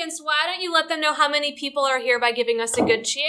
[0.00, 2.76] audience, why don't you let them know how many people are here by giving us
[2.78, 3.24] a good cheer?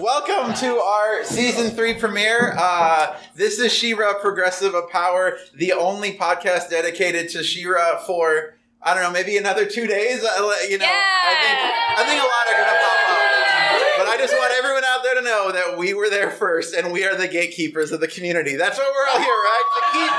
[0.00, 2.54] Welcome to our season three premiere.
[2.58, 8.94] Uh, this is She-Ra Progressive of Power, the only podcast dedicated to She-Ra for I
[8.94, 10.24] don't know, maybe another two days.
[10.24, 13.98] Uh, You know, I think I think a lot are gonna pop up.
[13.98, 16.90] But I just want everyone out there to know that we were there first, and
[16.90, 18.56] we are the gatekeepers of the community.
[18.56, 19.66] That's why we're all here, right?
[19.76, 20.10] To keep.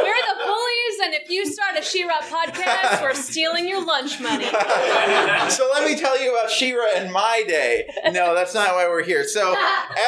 [0.00, 4.44] We're the bullies, and if you start a She-Ra podcast, we're stealing your lunch money.
[5.50, 7.88] so let me tell you about She-Ra and my day.
[8.10, 9.24] No, that's not why we're here.
[9.24, 9.54] So,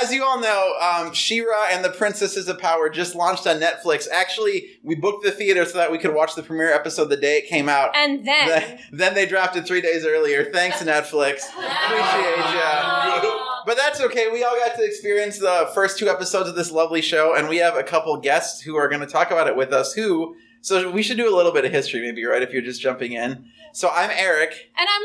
[0.03, 4.09] as you all know, um, She-Ra and the Princesses of Power just launched on Netflix.
[4.11, 7.39] Actually, we booked the theater so that we could watch the premiere episode the day
[7.39, 7.95] it came out.
[7.95, 10.51] And then, Then, then they dropped it three days earlier.
[10.52, 11.49] Thanks, Netflix.
[11.49, 13.39] Appreciate ya.
[13.65, 14.29] But that's okay.
[14.33, 17.59] We all got to experience the first two episodes of this lovely show, and we
[17.59, 19.93] have a couple guests who are going to talk about it with us.
[19.93, 20.37] Who?
[20.62, 22.41] So we should do a little bit of history, maybe, right?
[22.43, 23.47] If you're just jumping in.
[23.75, 24.71] So I'm Eric.
[24.77, 25.02] and I'm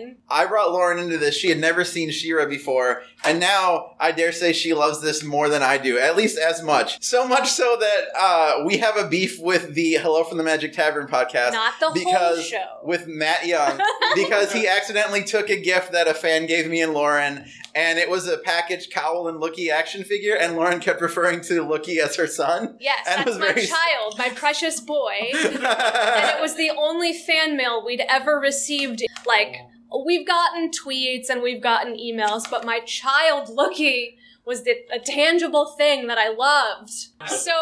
[0.00, 0.16] Lauren.
[0.30, 1.34] I brought Lauren into this.
[1.36, 5.48] She had never seen She-Ra before, and now I dare say she loves this more
[5.48, 7.02] than I do, at least as much.
[7.02, 10.72] So much so that uh, we have a beef with the Hello from the Magic
[10.72, 11.52] Tavern podcast.
[11.52, 12.78] Not the whole show.
[12.84, 13.80] with Matt Young
[14.14, 18.08] because he accidentally took a gift that a fan gave me and Lauren, and it
[18.08, 22.16] was a packaged Kowl and Loo-Kee action figure, and Lauren kept referring to Loo-Kee as
[22.16, 22.76] her son.
[22.80, 25.12] Yes, And it that's was my very- child, my precious boy.
[25.34, 29.02] and it was the only fan mail we'd ever received.
[29.26, 29.56] Like,
[30.06, 34.16] we've gotten tweets and we've gotten emails, but my child Loo-Kee
[34.46, 36.90] was the, a tangible thing that I loved.
[37.26, 37.52] So,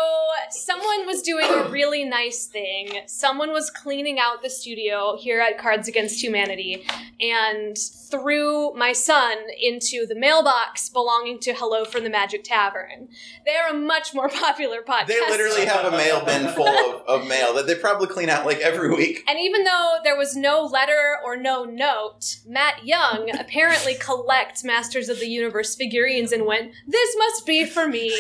[0.51, 3.03] someone was doing a really nice thing.
[3.07, 6.85] Someone was cleaning out the studio here at Cards Against Humanity
[7.21, 7.77] and
[8.11, 13.09] threw my son into the mailbox belonging to Hello from the Magic Tavern.
[13.47, 15.07] They're a much more popular podcast.
[15.07, 18.45] They literally have a mail bin full of, of mail that they probably clean out
[18.45, 19.23] like every week.
[19.29, 25.09] And even though there was no letter or no note, Matt Young apparently collects Masters
[25.09, 28.15] of the Universe figurines and went, This must be for me.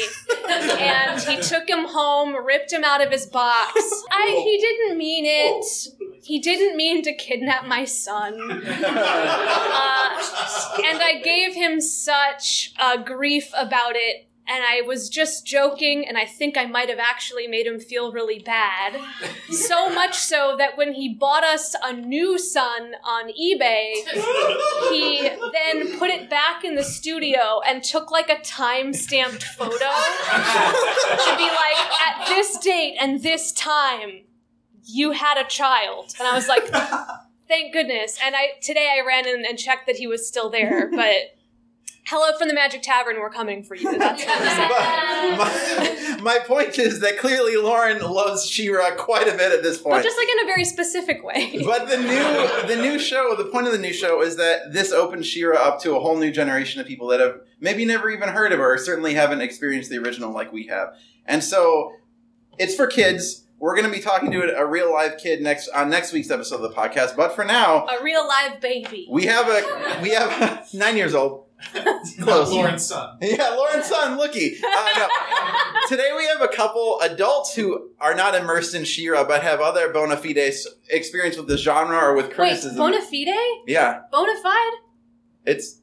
[0.48, 3.72] and he took him home, ripped him out of his box.
[4.10, 5.64] I, he didn't mean it.
[6.24, 8.62] He didn't mean to kidnap my son.
[9.74, 14.28] Uh, and I gave him such uh, grief about it.
[14.46, 18.12] And I was just joking, and I think I might have actually made him feel
[18.12, 19.00] really bad.
[19.50, 23.92] So much so that when he bought us a new son on eBay,
[24.90, 29.72] he then put it back in the studio and took like a time stamped photo
[29.72, 34.22] to be like, at this date and this time,
[34.84, 36.14] you had a child.
[36.18, 36.66] And I was like,
[37.46, 38.18] thank goodness.
[38.24, 41.36] And I today I ran in and checked that he was still there, but
[42.04, 43.90] hello from the Magic Tavern, we're coming for you.
[43.98, 49.52] That's what But my, my point is that clearly Lauren loves She-Ra quite a bit
[49.52, 49.96] at this point.
[49.96, 51.62] But just like in a very specific way.
[51.64, 54.92] But the new the new show, the point of the new show is that this
[54.92, 58.28] opens She-Ra up to a whole new generation of people that have maybe never even
[58.28, 60.94] heard of her, or certainly haven't experienced the original like we have.
[61.26, 61.92] And so
[62.58, 63.44] it's for kids.
[63.58, 66.32] We're going to be talking to a, a real live kid next on next week's
[66.32, 67.14] episode of the podcast.
[67.16, 69.06] But for now, A real live baby.
[69.08, 71.44] we have a we have nine years old.
[72.20, 72.50] Close.
[72.52, 73.18] Lauren's son.
[73.20, 74.58] Yeah, Lauren's son, Loo-Kee.
[74.64, 75.08] Uh, no.
[75.88, 79.92] Today we have a couple adults who are not immersed in She-Ra, but have other
[79.92, 82.76] bona fides experience with the genre or with criticism.
[82.82, 83.26] Wait, criticism.
[83.26, 83.68] bona fide?
[83.68, 84.72] yeah, Bona fide?
[85.46, 85.80] it's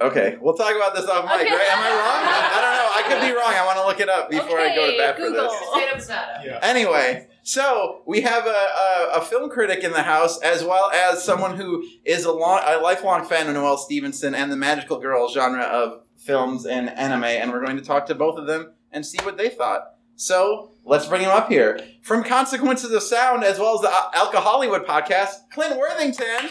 [0.00, 0.36] okay.
[0.40, 1.50] We'll talk about this off mic, Okay.
[1.54, 1.70] right?
[1.70, 2.22] Am I wrong?
[2.26, 2.90] I don't know.
[2.94, 3.52] I could be wrong.
[3.54, 5.50] I want to look it up before I go to Okay, bat for Google.
[5.94, 6.08] this.
[6.44, 6.58] Yeah.
[6.62, 11.22] Anyway, so we have a, a, a film critic in the house, as well as
[11.22, 15.28] someone who is a, long, a lifelong fan of Noelle Stevenson and the magical girl
[15.28, 19.06] genre of films and anime, and we're going to talk to both of them and
[19.06, 19.92] see what they thought.
[20.16, 21.78] So let's bring him up here.
[22.02, 26.50] From Consequences of Sound, as well as the Al- Alcohollywood podcast, Clint Worthington.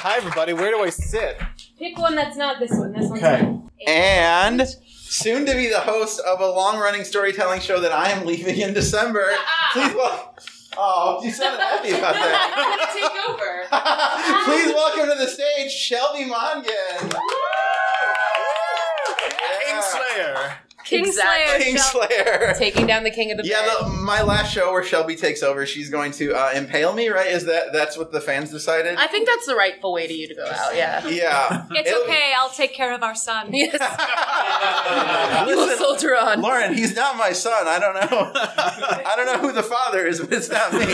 [0.00, 0.52] Hi, everybody.
[0.52, 1.40] Where do I sit?
[1.78, 2.92] Pick one that's not this one.
[2.92, 3.40] This one's Okay.
[3.42, 3.70] fine.
[3.86, 4.66] And
[5.08, 8.60] soon to be the host of a long running storytelling show that I am leaving
[8.60, 9.30] in December.
[9.72, 10.44] Please welcome.
[10.76, 12.90] Oh, you sounded happy about that.
[12.94, 13.64] take over.
[14.44, 17.18] Please welcome to the stage Shelby Mongan.
[20.88, 21.58] Kingslayer.
[21.58, 22.08] Kingslayer.
[22.08, 22.58] Kingslayer.
[22.58, 25.66] Taking down the king of the Yeah, the, my last show where Shelby takes over,
[25.66, 27.26] she's going to uh, impale me, right?
[27.30, 28.96] Is that that's what the fans decided?
[28.96, 30.74] I think that's the rightful way to you to go out.
[30.74, 31.06] Yeah.
[31.08, 31.66] yeah.
[31.70, 32.32] It's It'll- okay.
[32.38, 33.50] I'll take care of our son.
[33.52, 33.72] Yes.
[35.48, 36.40] you will Listen, soldier on.
[36.40, 37.66] Lauren, he's not my son.
[37.66, 38.32] I don't know.
[38.34, 40.86] I don't know who the father is, but it's not me.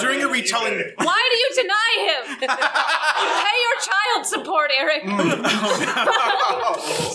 [0.00, 2.38] During a retelling, Why do you deny him?
[2.38, 5.02] Pay your child support, Eric.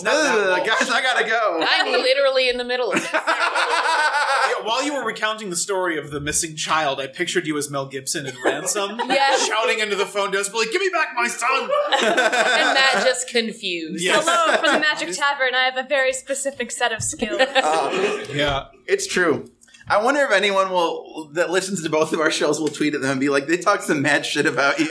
[0.06, 1.60] Ugh, guys, I gotta go.
[1.94, 3.10] I'm literally in the middle of it.
[4.64, 7.86] While you were recounting the story of the missing child, I pictured you as Mel
[7.86, 9.46] Gibson in Ransom, Yes.
[9.46, 11.70] shouting into the phone desperately, "Give me back my son!"
[12.02, 14.02] and Matt just confused.
[14.04, 14.24] Yes.
[14.26, 15.54] Hello, from the Magic Tavern.
[15.54, 17.40] I have a very specific set of skills.
[17.40, 18.66] Uh, Yeah.
[18.86, 19.50] it's true.
[19.90, 23.00] I wonder if anyone will that listens to both of our shows will tweet at
[23.00, 24.88] them and be like, "They talk some mad shit about you."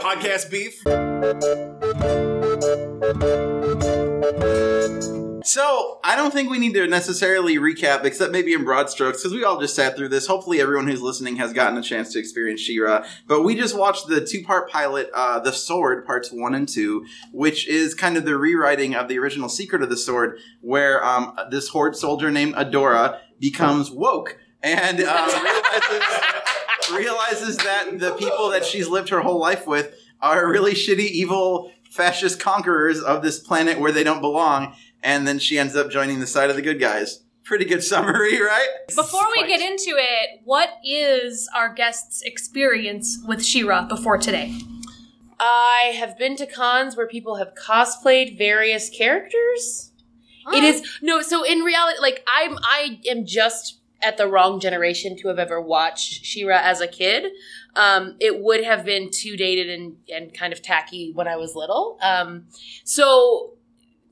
[0.00, 0.82] Podcast beef.
[5.46, 9.32] So I don't think we need to necessarily recap, except maybe in broad strokes, because
[9.32, 10.26] we all just sat through this.
[10.26, 13.06] Hopefully, everyone who's listening has gotten a chance to experience She-Ra.
[13.28, 17.68] But we just watched the two-part pilot, uh, "The Sword" parts one and two, which
[17.68, 21.68] is kind of the rewriting of the original "Secret of the Sword," where um, this
[21.68, 25.62] horde soldier named Adora becomes woke and uh,
[26.90, 27.16] realizes
[27.46, 31.70] realizes that the people that she's lived her whole life with are really shitty, evil,
[31.90, 34.74] fascist conquerors of this planet where they don't belong.
[35.02, 37.20] And then she ends up joining the side of the good guys.
[37.44, 38.68] Pretty good summary, right?
[38.88, 44.58] Before we get into it, what is our guest's experience with She-Ra before today?
[45.38, 49.92] I have been to cons where people have cosplayed various characters.
[50.52, 55.16] It is no, so in reality, like I'm, I am just at the wrong generation
[55.16, 57.32] to have ever watched She-Ra as a kid.
[57.74, 61.54] Um, it would have been too dated and and kind of tacky when I was
[61.54, 61.98] little.
[62.02, 62.46] Um,
[62.84, 63.54] so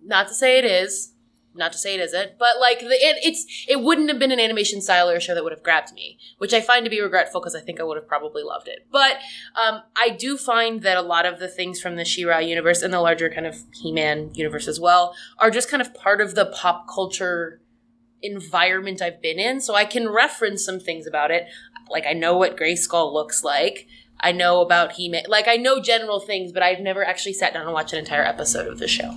[0.04, 1.14] not to say it is,
[1.54, 4.40] not to say it isn't, but like the, it, it's it wouldn't have been an
[4.40, 7.00] animation style or a show that would have grabbed me, which I find to be
[7.00, 8.86] regretful because I think I would have probably loved it.
[8.90, 9.18] But
[9.54, 12.92] um, I do find that a lot of the things from the She-Ra universe and
[12.92, 16.46] the larger kind of He-Man universe as well are just kind of part of the
[16.46, 17.60] pop culture
[18.20, 21.46] environment I've been in, so I can reference some things about it.
[21.88, 23.86] Like I know what Grayskull looks like.
[24.18, 25.24] I know about He-Man.
[25.28, 28.24] Like I know general things, but I've never actually sat down and watched an entire
[28.24, 29.14] episode of the show.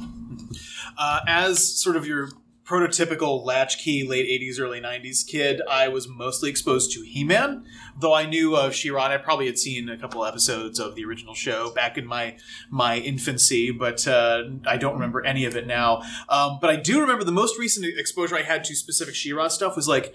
[0.97, 2.29] Uh, as sort of your
[2.67, 7.63] prototypical latchkey late 80s, early 90s kid, I was mostly exposed to He Man,
[7.97, 9.05] though I knew of She-Ra.
[9.05, 12.37] I probably had seen a couple episodes of the original show back in my
[12.69, 16.01] my infancy, but uh, I don't remember any of it now.
[16.27, 19.75] Um, but I do remember the most recent exposure I had to specific She-Ra stuff
[19.75, 20.13] was like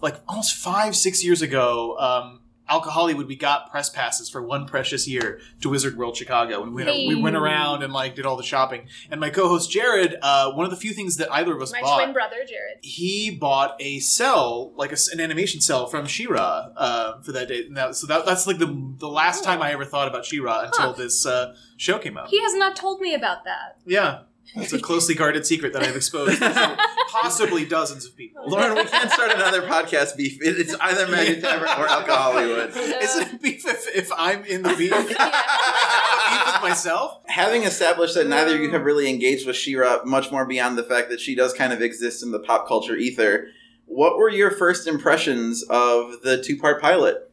[0.00, 1.96] like almost five, six years ago.
[1.98, 2.40] Um,
[2.70, 6.84] Alcohollywood, we got press passes for one precious year to Wizard World Chicago, and we
[6.84, 8.88] went, we went around and like did all the shopping.
[9.10, 11.80] And my co-host Jared, uh, one of the few things that either of us My
[11.80, 12.78] bought, twin brother, Jared.
[12.82, 17.64] he bought a cell, like a an animation cell from She-Ra uh, for that day.
[17.66, 18.66] And that, so that, that's like the
[18.98, 20.92] the last time I ever thought about She-Ra until Huh.
[20.92, 22.28] this uh, show came out.
[22.28, 23.76] He has not told me about that.
[23.86, 24.20] yeah,
[24.54, 26.78] it's a closely guarded secret that I've exposed to
[27.10, 28.42] possibly dozens of people.
[28.48, 30.38] Lauren, we can't start another podcast beef.
[30.42, 32.68] It- It's either Magic Tavern or Alcohollywood.
[33.02, 34.90] Is it beef if, if I'm in the beef?
[34.90, 37.18] beef with myself?
[37.26, 40.82] Having established that neither of you have really engaged with She-Ra much more beyond the
[40.84, 43.48] fact that she does kind of exist in the pop culture ether,
[43.86, 47.24] what were your first impressions of the two-part pilot?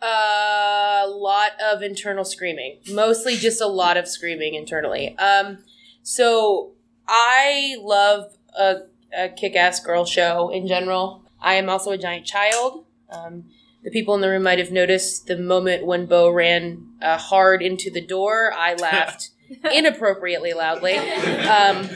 [0.00, 2.78] A lot of internal screaming.
[2.92, 5.16] Mostly just a lot of screaming internally.
[5.18, 5.58] Um,
[6.08, 6.72] so
[7.06, 8.76] I love a,
[9.14, 11.22] a kick-ass girl show in general.
[11.38, 12.86] I am also a giant child.
[13.10, 13.44] Um,
[13.84, 17.60] the people in the room might have noticed the moment when Bow ran uh, hard
[17.60, 18.54] into the door.
[18.56, 19.32] I laughed
[19.70, 20.96] inappropriately loudly.
[20.96, 21.90] Um,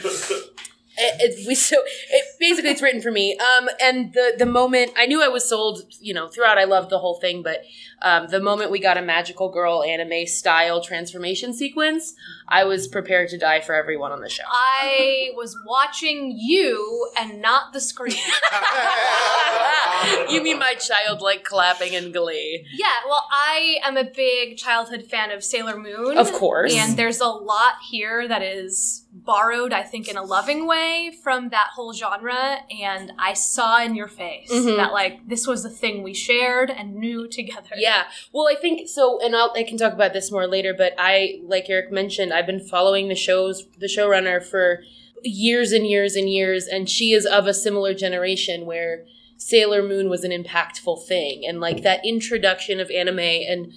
[1.02, 1.76] it, it, we so
[2.10, 3.36] it basically it's written for me.
[3.38, 6.90] Um, and the the moment I knew I was sold, you know, throughout I loved
[6.90, 7.62] the whole thing, but
[8.02, 12.14] um, the moment we got a magical girl anime style transformation sequence,
[12.48, 14.44] I was prepared to die for everyone on the show.
[14.48, 18.12] I was watching you and not the screen.
[20.30, 22.66] you mean my childlike clapping and glee?
[22.72, 26.18] yeah, well, I am a big childhood fan of Sailor Moon.
[26.18, 26.74] Of course.
[26.74, 31.50] And there's a lot here that is borrowed, I think, in a loving way from
[31.50, 32.58] that whole genre.
[32.80, 34.76] And I saw in your face Mhm.
[34.76, 37.70] that, like, this was the thing we shared and knew together.
[37.76, 38.04] Yeah.
[38.32, 40.74] Well, I think so, and I'll, I can talk about this more later.
[40.74, 44.82] But I, like Eric mentioned, I've been following the shows, the showrunner for
[45.22, 49.04] years and years and years, and she is of a similar generation where
[49.36, 53.72] Sailor Moon was an impactful thing, and like that introduction of anime and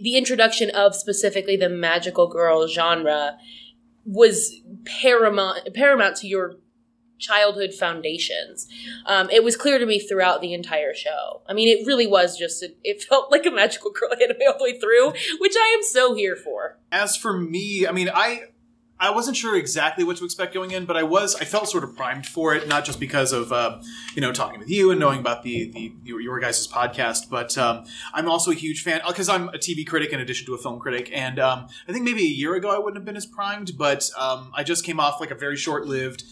[0.00, 3.38] the introduction of specifically the magical girl genre
[4.06, 6.56] was paramount paramount to your
[7.18, 8.68] childhood foundations.
[9.06, 11.42] Um, it was clear to me throughout the entire show.
[11.48, 14.58] I mean, it really was just, it, it felt like a magical girl anime all
[14.58, 16.78] the way through, which I am so here for.
[16.92, 18.44] As for me, I mean, I
[18.98, 21.84] I wasn't sure exactly what to expect going in, but I was I felt sort
[21.84, 23.80] of primed for it, not just because of uh,
[24.14, 27.56] you know talking with you and knowing about the the your, your guys' podcast, but
[27.58, 27.84] um,
[28.14, 30.80] I'm also a huge fan because I'm a TV critic in addition to a film
[30.80, 33.72] critic, and um, I think maybe a year ago I wouldn't have been as primed,
[33.76, 36.24] but um, I just came off like a very short lived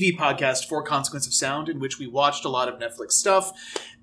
[0.00, 3.52] TV podcast for Consequence of Sound, in which we watched a lot of Netflix stuff.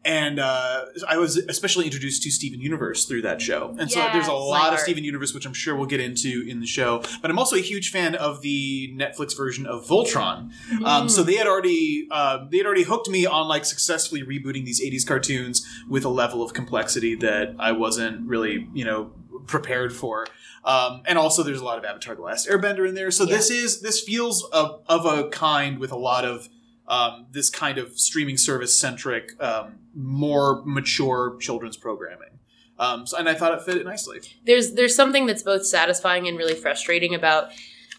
[0.06, 3.76] And uh, I was especially introduced to Steven Universe through that show.
[3.78, 4.40] And so there's a Yes.
[4.48, 7.04] lot of Steven Universe, which I'm sure we'll get into in the show.
[7.22, 10.52] But I'm also a huge fan of the Netflix version of Voltron.
[10.86, 14.64] Um, so they had already uh, they had already hooked me on like successfully rebooting
[14.64, 19.12] these 80s cartoons with a level of complexity that I wasn't really you know
[19.48, 20.28] prepared for.
[20.70, 23.10] Um, and also, there's a lot of Avatar: The Last Airbender in there.
[23.10, 26.48] So this is this feels of, of a kind with a lot of
[26.88, 32.38] um, this kind of streaming service centric, um, more mature children's programming.
[32.78, 34.20] Um, so, and I thought it fit it nicely.
[34.46, 37.50] there's there's something that's both satisfying and really frustrating about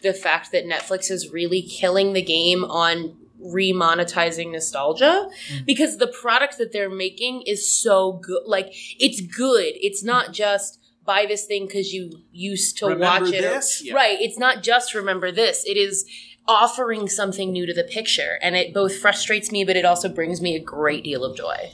[0.03, 5.29] the fact that Netflix is really killing the game on remonetizing nostalgia
[5.65, 8.67] because the product that they're making is so good like
[8.99, 13.39] it's good it's not just buy this thing because you used to Remember watch it
[13.45, 13.83] or- this?
[13.85, 13.95] Yeah.
[13.95, 16.05] right it's not just remember this it is
[16.49, 20.41] offering something new to the picture and it both frustrates me but it also brings
[20.41, 21.71] me a great deal of joy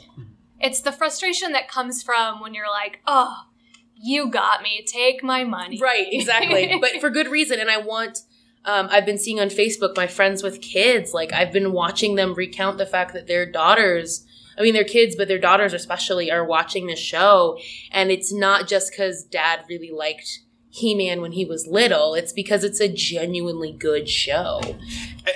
[0.59, 3.43] It's the frustration that comes from when you're like, oh,
[3.95, 4.83] you got me.
[4.87, 5.79] Take my money.
[5.79, 6.75] Right, exactly.
[6.81, 7.59] but for good reason.
[7.59, 8.19] And I want,
[8.65, 12.33] um, I've been seeing on Facebook my friends with kids, like, I've been watching them
[12.33, 14.25] recount the fact that their daughters,
[14.57, 17.59] I mean, their kids, but their daughters especially, are watching this show.
[17.91, 22.33] And it's not just because dad really liked He Man when he was little, it's
[22.33, 24.61] because it's a genuinely good show.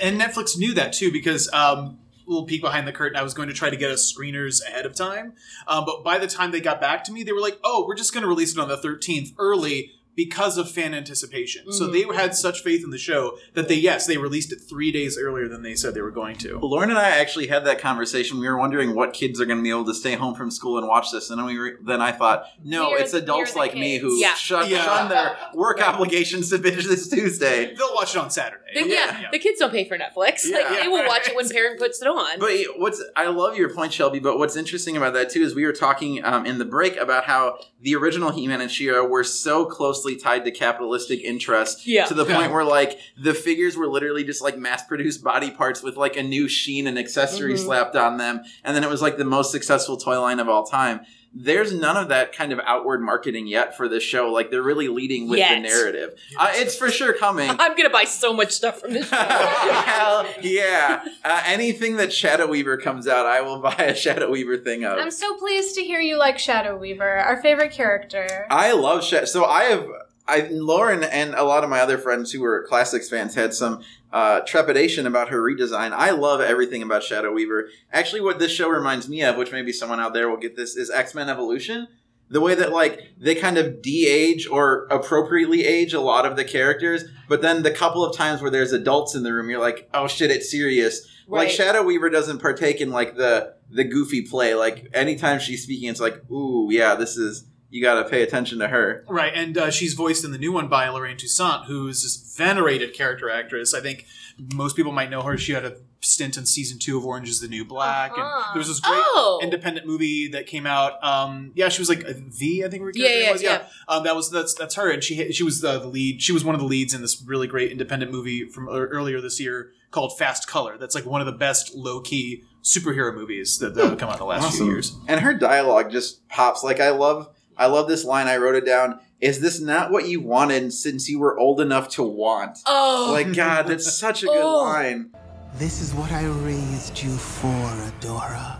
[0.00, 3.18] And Netflix knew that too because um, little peek behind the curtain.
[3.18, 5.34] I was going to try to get us screeners ahead of time,
[5.66, 7.94] um, but by the time they got back to me, they were like, "Oh, we're
[7.94, 12.02] just going to release it on the 13th early." Because of fan anticipation, so they
[12.14, 15.48] had such faith in the show that they yes they released it three days earlier
[15.48, 16.58] than they said they were going to.
[16.58, 18.38] Lauren and I actually had that conversation.
[18.38, 20.76] We were wondering what kids are going to be able to stay home from school
[20.76, 23.54] and watch this, and then we were, then I thought, no, We're- it's adults we're
[23.54, 24.34] the like me who Yeah.
[24.34, 24.84] shun, Yeah.
[24.84, 27.74] shun their work obligations to binge this Tuesday.
[27.74, 28.58] They'll watch it on Saturday.
[28.74, 30.40] The- yeah, the kids don't pay for Netflix.
[30.44, 30.58] Yeah.
[30.58, 31.54] like, they will watch it when Right.
[31.54, 32.38] parent puts it on.
[32.38, 34.18] But what's I love your point, Shelby.
[34.18, 37.24] But what's interesting about that too is we were talking um, in the break about
[37.24, 39.64] how the original He-Man and She-Ra were so
[40.02, 42.06] closely tied to capitalistic interest Yeah.
[42.06, 45.96] to the point where like the figures were literally just like mass-produced body parts with
[45.96, 47.58] like a new sheen and accessory Mhm.
[47.58, 50.64] slapped on them, and then it was like the most successful toy line of all
[50.64, 51.00] time.
[51.34, 54.30] There's none of that kind of outward marketing yet for this show.
[54.30, 56.14] Like they're really leading with the narrative.
[56.38, 57.48] Uh, it's for sure coming.
[57.48, 59.16] I'm gonna buy so much stuff from this show.
[59.16, 61.02] Hell yeah!
[61.24, 64.98] Uh, anything that Shadow Weaver comes out, I will buy a Shadow Weaver thing of.
[64.98, 68.46] I'm so pleased to hear you like Shadow Weaver, our favorite character.
[68.50, 69.24] I love Shadow.
[69.26, 69.86] So I have,
[70.26, 73.82] I Lauren and a lot of my other friends who were classics fans had some
[74.12, 75.92] uh, trepidation about her redesign.
[75.92, 77.68] I love everything about Shadow Weaver.
[77.92, 80.76] Actually, what this show reminds me of, which maybe someone out there will get this,
[80.76, 81.88] is X Men Evolution.
[82.28, 86.44] The way that like they kind of de-age or appropriately age a lot of the
[86.44, 89.88] characters, but then the couple of times where there's adults in the room, you're like,
[89.92, 91.06] oh shit, it's serious.
[91.28, 94.54] Like Shadow Weaver doesn't partake in like the the goofy play.
[94.54, 98.58] Like anytime she's speaking, it's like, ooh, yeah, this is you got to pay attention
[98.60, 99.04] to her.
[99.08, 102.92] Right, and uh, she's voiced in the new one by Lorraine Toussaint, who's this venerated
[102.94, 103.72] character actress.
[103.74, 104.06] I think
[104.54, 105.36] most people might know her.
[105.38, 108.42] She had a stint in season two of Orange is the New Black, Uh-huh.
[108.46, 109.38] and there was this great Oh.
[109.42, 111.02] independent movie that came out.
[111.02, 113.42] Um, yeah, she was like a V, I think her Yeah, yeah, was.
[113.42, 113.66] yeah.
[113.88, 116.20] Um, that was that's that's her, and she she was the, the lead.
[116.20, 119.40] She was one of the leads in this really great independent movie from earlier this
[119.40, 120.76] year called Fast Color.
[120.76, 124.14] That's like one of the best low key superhero movies that, that have come out
[124.16, 124.96] in the last few years.
[125.08, 126.62] And her dialogue just pops.
[126.64, 127.28] Like I love
[127.62, 128.26] I love this line.
[128.26, 128.98] I wrote it down.
[129.20, 132.58] Is this not what you wanted since you were old enough to want?
[132.66, 134.62] Oh, Like God, that's such a good Oh.
[134.64, 135.10] line.
[135.54, 138.58] This is what I raised you for, Adora.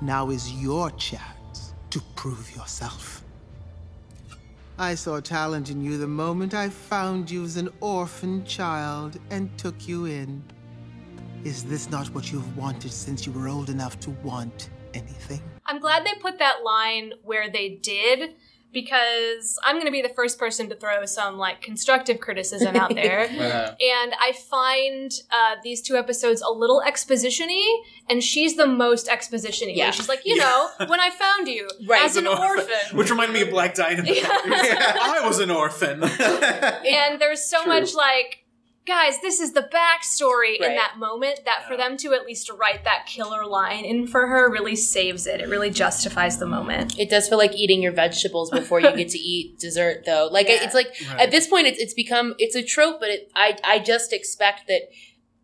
[0.00, 3.24] Now is your chance to prove yourself.
[4.78, 9.50] I saw talent in you the moment I found you as an orphan child and
[9.58, 10.42] took you in.
[11.42, 15.40] Is this not what you've wanted since you were old enough to want anything?
[15.66, 18.34] I'm glad they put that line where they did
[18.72, 22.92] because I'm going to be the first person to throw some like constructive criticism out
[22.94, 23.20] there.
[23.30, 29.74] and I find uh, these two episodes a little exposition-y, and she's the most exposition-y.
[29.76, 29.92] Yeah.
[29.92, 32.04] She's like, you know, when I found you Right.
[32.04, 32.66] as an orphan.
[32.98, 34.18] which reminded me of Black Dynamite.
[34.24, 36.02] I was an orphan.
[36.02, 37.72] and there's so True.
[37.72, 38.43] much like
[38.86, 42.84] guys this is the backstory in that moment that for them to at least write
[42.84, 47.08] that killer line in for her really saves it it really justifies the moment It
[47.08, 50.28] does feel like eating your vegetables before you get to eat dessert, though.
[50.30, 50.58] Like Yeah.
[50.64, 51.20] it's like Right.
[51.20, 54.66] at this point, it's it's become it's a trope, but it, I I just expect
[54.68, 54.82] that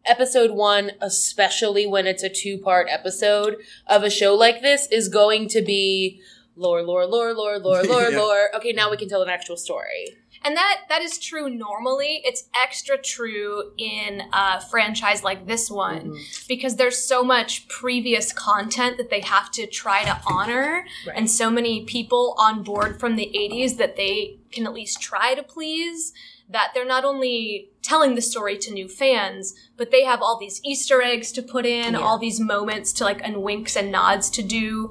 [0.05, 3.57] episode one, especially when it's a two part episode
[3.87, 6.21] of a show like this, is going to be
[6.57, 8.19] lore, lore, lore, lore, lore, lore, Yeah.
[8.19, 8.51] lore.
[8.57, 10.17] Okay, now we can tell an actual story.
[10.43, 12.23] And that that is true normally.
[12.25, 16.17] It's extra true in a franchise like this one
[16.49, 21.17] because there's so much previous content that they have to try to honor Right.
[21.17, 25.35] and so many people on board from the 80s that they can at least try
[25.35, 26.13] to please
[26.49, 30.61] that they're not only telling the story to new fans, but they have all these
[30.65, 32.01] Easter eggs to put in, Yeah.
[32.01, 34.91] all these moments to like and winks and nods to do.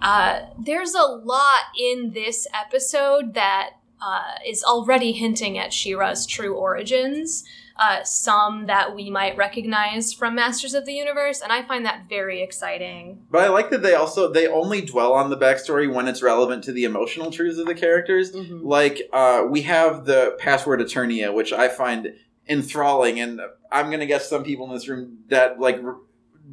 [0.00, 6.54] Uh, there's a lot in this episode that uh, is already hinting at She-Ra's true
[6.54, 7.44] origins.
[7.76, 12.10] Uh, some that we might recognize from Masters of the Universe, and I find that
[12.10, 13.22] very exciting.
[13.30, 16.62] But I like that they also they only dwell on the backstory when it's relevant
[16.64, 18.32] to the emotional truths of the characters.
[18.32, 18.60] Mhm.
[18.64, 22.12] Like uh, we have the password Eternia, which I find
[22.46, 23.40] enthralling, and
[23.72, 25.96] I'm gonna guess some people in this room that like r-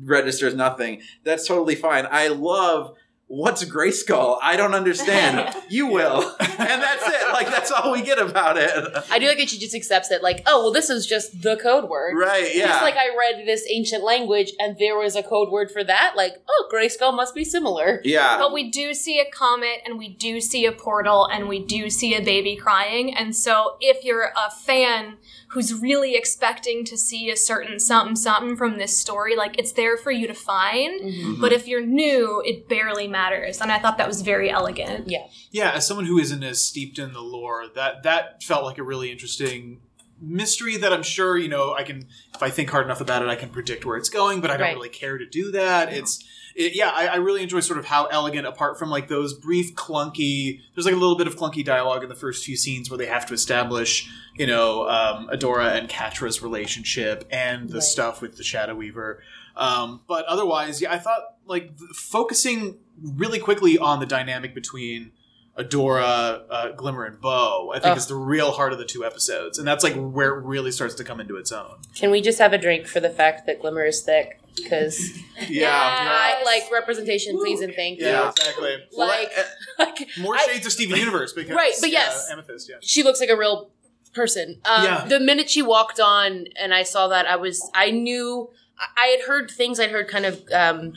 [0.05, 1.01] registers nothing.
[1.25, 2.07] That's totally fine.
[2.09, 2.93] I love.
[3.29, 4.39] What's Grayskull?
[4.41, 5.53] I don't understand.
[5.69, 7.33] you will, and that's it.
[7.33, 8.71] Like that's all we get about it.
[9.11, 11.57] I do like that she just accepts it, like, oh, well, this is just the
[11.57, 12.15] code word.
[12.17, 12.55] Right?
[12.55, 12.67] Yeah.
[12.67, 16.13] Just like I read this ancient language and there was a code word for that,
[16.15, 18.01] like, oh, Grayskull must be similar.
[18.05, 18.37] yeah.
[18.37, 21.89] But we do see a comet and we do see a portal and we do
[21.89, 23.13] see a baby crying.
[23.13, 25.17] And so if you're a fan
[25.49, 29.97] who's really expecting to see a certain something something from this story, like it's there
[29.97, 31.01] for you to find.
[31.01, 31.41] Mm-hmm.
[31.41, 33.61] But if you're new, it barely matters.
[33.61, 35.09] And I thought that was very elegant.
[35.09, 35.25] Yeah.
[35.51, 38.83] Yeah, as someone who isn't as steeped in the lore, that that felt like a
[38.83, 39.79] really interesting
[40.19, 43.29] mystery that I'm sure, you know, I can if I think hard enough about it,
[43.29, 44.75] I can predict where it's going, but I don't Right.
[44.75, 45.93] really care to do that.
[45.93, 46.23] It's
[46.57, 49.75] it, yeah, I, I really enjoy sort of how elegant, apart from like those brief
[49.75, 50.59] clunky.
[50.75, 53.05] There's like a little bit of clunky dialogue in the first few scenes where they
[53.05, 57.83] have to establish, you know, um, Adora and Catra's relationship and the Right.
[57.83, 59.21] stuff with the Shadow Weaver.
[59.55, 65.11] Um, but otherwise, yeah, I thought like focusing really quickly on the dynamic between
[65.57, 67.97] Adora, uh, Glimmer, and Bow, I think Ugh.
[67.97, 70.93] is the real heart of the two episodes, and that's like where it really starts
[70.95, 71.77] to come into its own.
[71.95, 74.39] Can we just have a drink for the fact that Glimmer is thick?
[74.61, 75.69] Because yeah.
[75.71, 78.05] I like representation, please and thank you.
[78.05, 78.29] Yeah.
[78.29, 78.75] exactly.
[78.95, 79.43] Like, uh,
[79.79, 82.29] like More I- shades of Steven Universe because Right, but yeah, yes.
[82.31, 82.75] Amethyst, yeah.
[82.81, 83.71] she looks like a real
[84.13, 84.59] person.
[84.65, 85.05] Um, Yeah.
[85.05, 89.05] The minute she walked on and I saw that, I was, I knew, I- I
[89.07, 89.79] had heard things.
[89.79, 90.93] I'd heard kind of, um,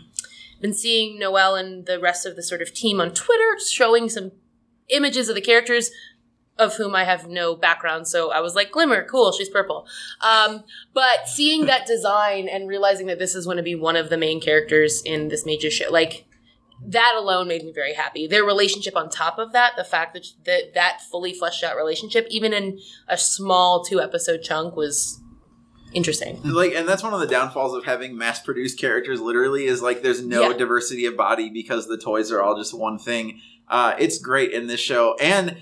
[0.60, 4.32] been seeing Noelle and the rest of the sort of team on Twitter showing some
[4.88, 5.90] images of the characters
[6.60, 8.06] of whom I have no background.
[8.06, 9.86] So I was like, Glimmer, cool, she's purple.
[10.20, 10.62] Um,
[10.94, 14.16] but seeing that design and realizing that this is going to be one of the
[14.16, 16.26] main characters in this major show, like,
[16.86, 18.26] that alone made me very happy.
[18.26, 22.26] Their relationship on top of that, the fact that that, that fully fleshed out relationship,
[22.30, 25.20] even in a small two episode chunk, was
[25.92, 26.40] interesting.
[26.44, 30.02] like and that's one of the downfalls of having mass produced characters literally is like
[30.02, 30.56] there's no Yeah.
[30.56, 34.68] diversity of body because the toys are all just one thing uh, it's great in
[34.68, 35.56] this show and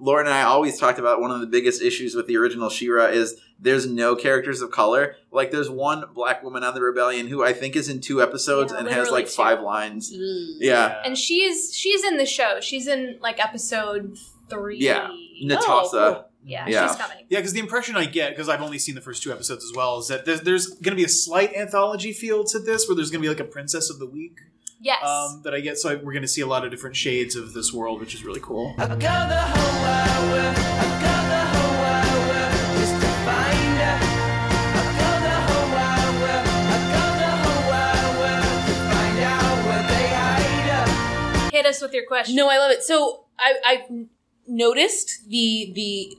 [0.00, 3.06] lauren and i always talked about one of the biggest issues with the original She-Ra
[3.06, 7.44] is there's no characters of color like there's one black woman on the rebellion who
[7.44, 9.32] i think is in two episodes Yeah, and has like two.
[9.32, 10.46] five lines mm.
[10.58, 12.60] yeah And she's she's in the show.
[12.60, 14.16] She's in like episode
[14.48, 14.78] three.
[14.78, 15.08] Yeah.
[15.10, 16.24] Oh, cool.
[16.44, 16.88] Yeah, Yeah.
[16.88, 17.18] she's coming.
[17.28, 19.72] Yeah, because the impression I get, because I've only seen the first two episodes as
[19.76, 22.96] well, is that there's, there's going to be a slight anthology feel to this, where
[22.96, 24.40] there's going to be like a princess of the week
[24.80, 25.02] Yes.
[25.04, 25.76] um, that I get.
[25.78, 28.24] So we're going to see a lot of different shades of this world, which is
[28.24, 28.74] really cool.
[28.78, 30.56] I got the whole wide world.
[30.56, 33.98] I got the whole world just to find her.
[34.72, 36.46] I got the whole wide world.
[36.48, 41.50] I got the whole world to find out where they hide her.
[41.56, 42.36] Hit us with your question.
[42.36, 42.82] No, I love it.
[42.82, 44.06] So I, I've
[44.46, 46.16] noticed the the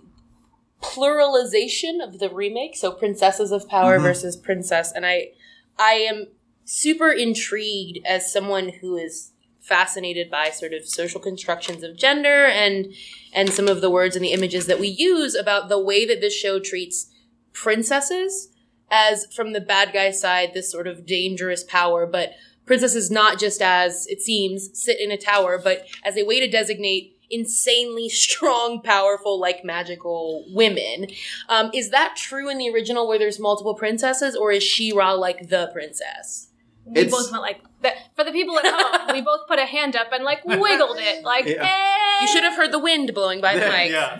[0.81, 2.75] pluralization of the remake.
[2.75, 4.03] So Princesses of Power Mhm.
[4.03, 5.31] versus Princess, and I
[5.77, 6.27] I am
[6.65, 12.93] super intrigued as someone who is fascinated by sort of social constructions of gender and
[13.31, 16.19] and some of the words and the images that we use about the way that
[16.19, 17.11] this show treats
[17.53, 18.49] princesses
[18.89, 22.05] as from the bad guy side this sort of dangerous power.
[22.05, 22.31] But
[22.65, 26.49] princesses not just as it seems sit in a tower but as a way to
[26.49, 31.07] designate insanely strong powerful like magical women.
[31.49, 35.49] Um, is that true in the original where there's multiple princesses or is she-ra like
[35.49, 36.50] the princess
[36.85, 37.93] we It's- both went like that.
[38.15, 41.23] For the people at home, we both put a hand up and like wiggled it,
[41.23, 41.63] like, Yeah.
[41.67, 42.21] eh.
[42.21, 44.19] you should have heard the wind blowing by the mic yeah.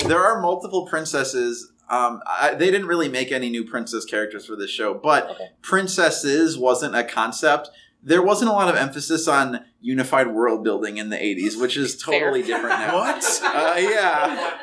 [0.08, 1.72] there are multiple princesses.
[1.88, 5.48] Um, I, they didn't really make any new princess characters for this show, but Okay.
[5.62, 7.70] princesses wasn't a concept.
[8.02, 11.96] There wasn't a lot of emphasis on unified world building in the '80s, which is
[11.98, 12.56] totally Fair.
[12.62, 12.94] different now.
[13.00, 13.40] What?
[13.44, 14.58] Uh, yeah,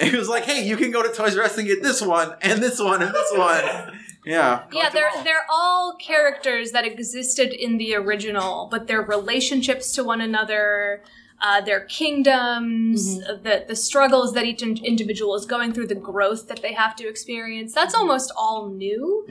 [0.00, 2.34] it was like, hey, you can go to Toys R Us and get this one,
[2.42, 3.98] and this one, and this one.
[4.26, 10.02] Yeah, Yeah, they're they're all characters that existed in the original, but their relationships to
[10.02, 11.02] one another,
[11.42, 16.48] uh, their kingdoms, the the struggles that each in- individual is going through, the growth
[16.48, 17.74] that they have to experience.
[17.74, 19.26] That's almost all new.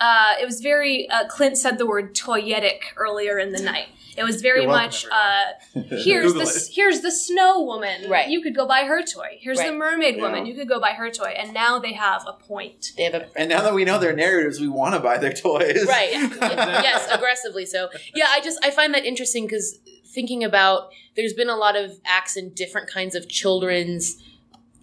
[0.00, 1.08] Uh, it was very.
[1.08, 3.86] Uh, Clint said the word toyetic earlier in the night.
[4.16, 5.06] It was very welcome, much.
[5.12, 8.08] Uh, here's the Google here's the snow woman.
[8.08, 8.28] Right.
[8.30, 9.36] You could go buy her toy.
[9.40, 9.76] Here's the Right.
[9.76, 10.46] mermaid woman.
[10.46, 11.34] You could go buy her toy.
[11.36, 12.92] And now they have a point.
[12.96, 15.34] They have a And now that we know their narratives, we want to buy their
[15.34, 15.84] toys.
[15.86, 19.78] right yes aggressively so yeah i just i find that interesting because
[20.16, 24.16] thinking about there's been a lot of acts in different kinds of children's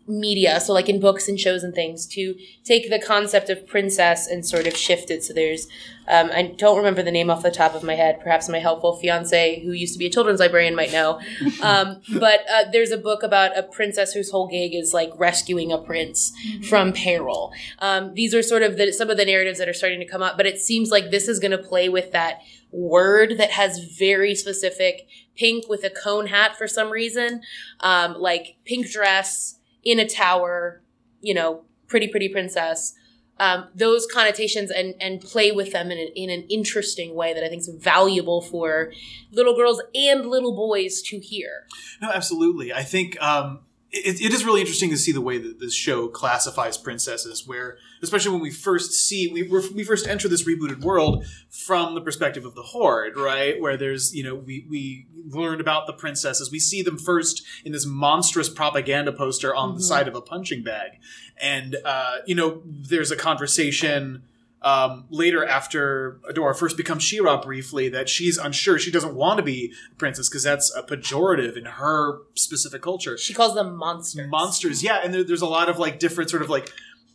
[0.05, 4.27] media so like in books and shows and things to take the concept of princess
[4.27, 5.23] and sort of shift it.
[5.23, 5.67] So there's
[6.09, 8.19] um, i don't remember the name off the top of my head.
[8.19, 11.19] Perhaps my helpful fiance who used to be a children's librarian might know.
[11.61, 15.71] Um, but uh, there's a book about a princess whose whole gig is like rescuing
[15.71, 16.33] a prince
[16.67, 17.53] from peril.
[17.79, 20.21] Um, these are sort of the, some of the narratives that are starting to come
[20.21, 22.41] up but it seems like this is going to play with that
[22.73, 27.41] word that has very specific pink with a cone hat for some reason
[27.79, 30.81] um, like pink dress in a tower
[31.21, 32.93] you know pretty pretty princess
[33.39, 37.43] um, those connotations and and play with them in an, in an interesting way that
[37.43, 38.91] I think is valuable for
[39.31, 41.65] little girls and little boys to hear.
[42.01, 42.71] No, absolutely.
[42.71, 43.61] I think um,
[43.93, 47.77] it, it is really interesting to see the way that this show classifies princesses, where
[48.01, 52.01] especially when we first see we we're, we first enter this rebooted world from the
[52.01, 53.61] perspective of the horde, right?
[53.61, 57.71] Where there's you know we we learned about the princesses, we see them first in
[57.71, 60.93] this monstrous propaganda poster on the side of a punching bag,
[61.39, 64.23] and uh, you know there's a conversation
[64.63, 68.79] um, later after Adora first becomes She-Ra briefly that she's unsure.
[68.79, 73.17] She doesn't want to be a princess because that's a pejorative in her specific culture.
[73.17, 74.29] She calls them monsters.
[74.29, 76.71] Monsters, yeah, and there, there's a lot of like different sort of like.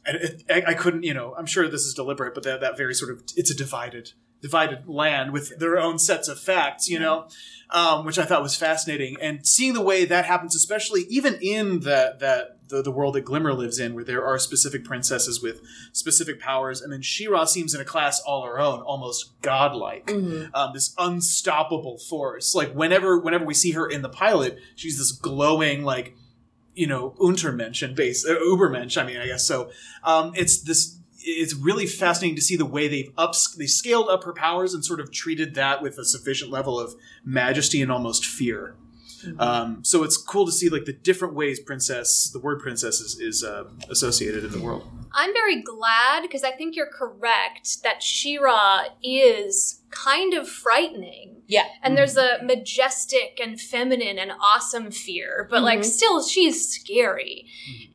[0.06, 3.10] I, I couldn't, you know, I'm sure this is deliberate, but that, that very sort
[3.10, 7.26] of it's a divided divided land with their own sets of facts, you know,
[7.70, 9.16] um, which I thought was fascinating.
[9.20, 13.24] And seeing the way that happens, especially even in that that the, the world that
[13.24, 15.60] Glimmer lives in, where there are specific princesses with
[15.92, 20.10] specific powers, and then She-Ra seems in a class all her own, almost godlike.
[20.54, 22.54] Um, this unstoppable force.
[22.54, 26.14] Like whenever whenever we see her in the pilot, she's this glowing like
[26.74, 29.00] you know Untermensch and base uh, Ubermensch.
[29.00, 29.70] I mean, I guess so.
[30.04, 30.96] Um, it's this.
[31.20, 34.84] It's really fascinating to see the way they've up they scaled up her powers and
[34.84, 38.76] sort of treated that with a sufficient level of majesty and almost fear.
[39.38, 43.18] Um, so it's cool to see like the different ways princess, the word princess is,
[43.20, 44.86] is uh, associated in the world.
[45.12, 51.42] I'm very glad because I think you're correct that She-Ra is kind of frightening.
[51.46, 51.64] Yeah.
[51.82, 55.84] And there's a majestic and feminine and awesome fear, but like Mhm.
[55.84, 57.46] still she's scary.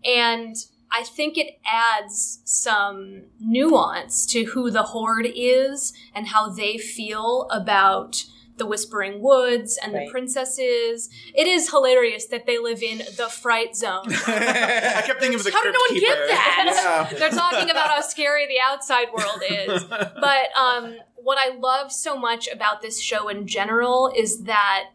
[0.04, 0.56] And
[0.92, 7.48] I think it adds some nuance to who the horde is and how they feel
[7.52, 8.26] about
[8.58, 10.06] the Whispering Woods and Right.
[10.06, 11.10] the princesses.
[11.34, 14.04] It is hilarious that they live in the fright zone.
[14.28, 17.10] I kept thinking of the How did no one get that?
[17.14, 17.18] Yeah.
[17.20, 19.84] They're talking about how scary the outside world is.
[19.84, 24.90] But um, what I love so much about this show in general is that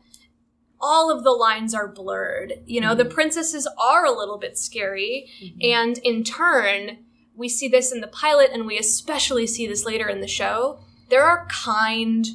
[0.80, 2.52] all of the lines are blurred.
[2.66, 5.28] You know, the princesses are a little bit scary,
[5.60, 6.98] and in turn,
[7.34, 10.78] we see this in the pilot, and we especially see this later in the show.
[11.08, 12.26] There are kind,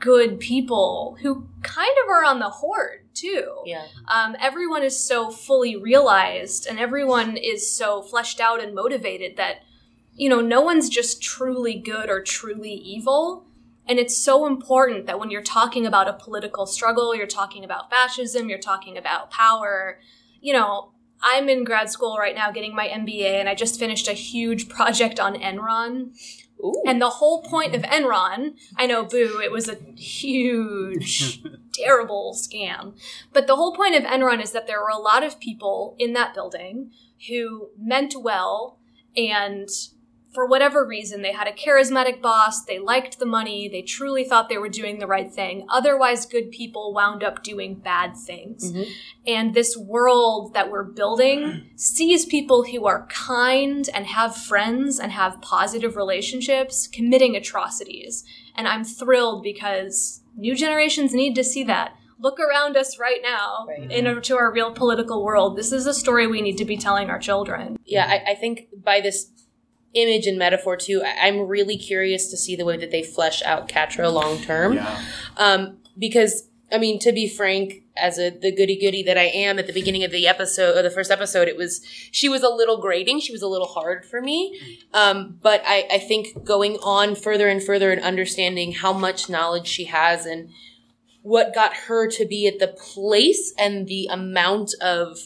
[0.00, 3.54] good people who kind of are on the horde too.
[3.66, 3.86] Yeah.
[4.08, 9.56] um, everyone is so fully realized and everyone is so fleshed out and motivated that
[10.14, 13.46] you know no one's just truly good or truly evil.
[13.86, 17.90] And it's so important that when you're talking about a political struggle you're talking about
[17.90, 20.00] fascism you're talking about power.
[20.40, 24.08] You know i'm in grad school right now getting my mba and i just finished
[24.08, 26.16] a huge project on enron
[26.62, 26.82] Ooh.
[26.86, 31.42] and the whole point of Enron, I know, boo, it was a huge,
[31.72, 32.94] terrible scam.
[33.32, 36.12] But the whole point of Enron is that there were a lot of people in
[36.14, 36.90] that building
[37.28, 38.78] who meant well
[39.16, 39.68] and
[40.32, 44.48] for whatever reason, they had a charismatic boss, they liked the money, they truly thought
[44.48, 45.66] they were doing the right thing.
[45.68, 48.72] Otherwise, good people wound up doing bad things.
[48.72, 48.86] Mhm.
[49.26, 55.10] And this world that we're building sees people who are kind and have friends and
[55.12, 58.24] have positive relationships committing atrocities.
[58.56, 61.94] And I'm thrilled because new generations need to see that.
[62.22, 63.90] Look around us right now Right.
[63.90, 65.56] into our real political world.
[65.56, 67.78] This is a story we need to be telling our children.
[67.86, 69.30] yeah, I, I think by this
[69.94, 73.42] image and metaphor too, I, I'm really curious to see the way that they flesh
[73.42, 74.74] out Catra long term.
[74.74, 75.02] Yeah.
[75.36, 79.58] Um, because I mean, to be frank, as a the goody goody that I am,
[79.58, 82.48] at the beginning of the episode or the first episode, it was she was a
[82.48, 83.20] little grating.
[83.20, 84.58] She was a little hard for me.
[84.94, 89.66] Um, but I, I think going on further and further and understanding how much knowledge
[89.66, 90.50] she has and
[91.22, 95.18] what got her to be at the place and the amount of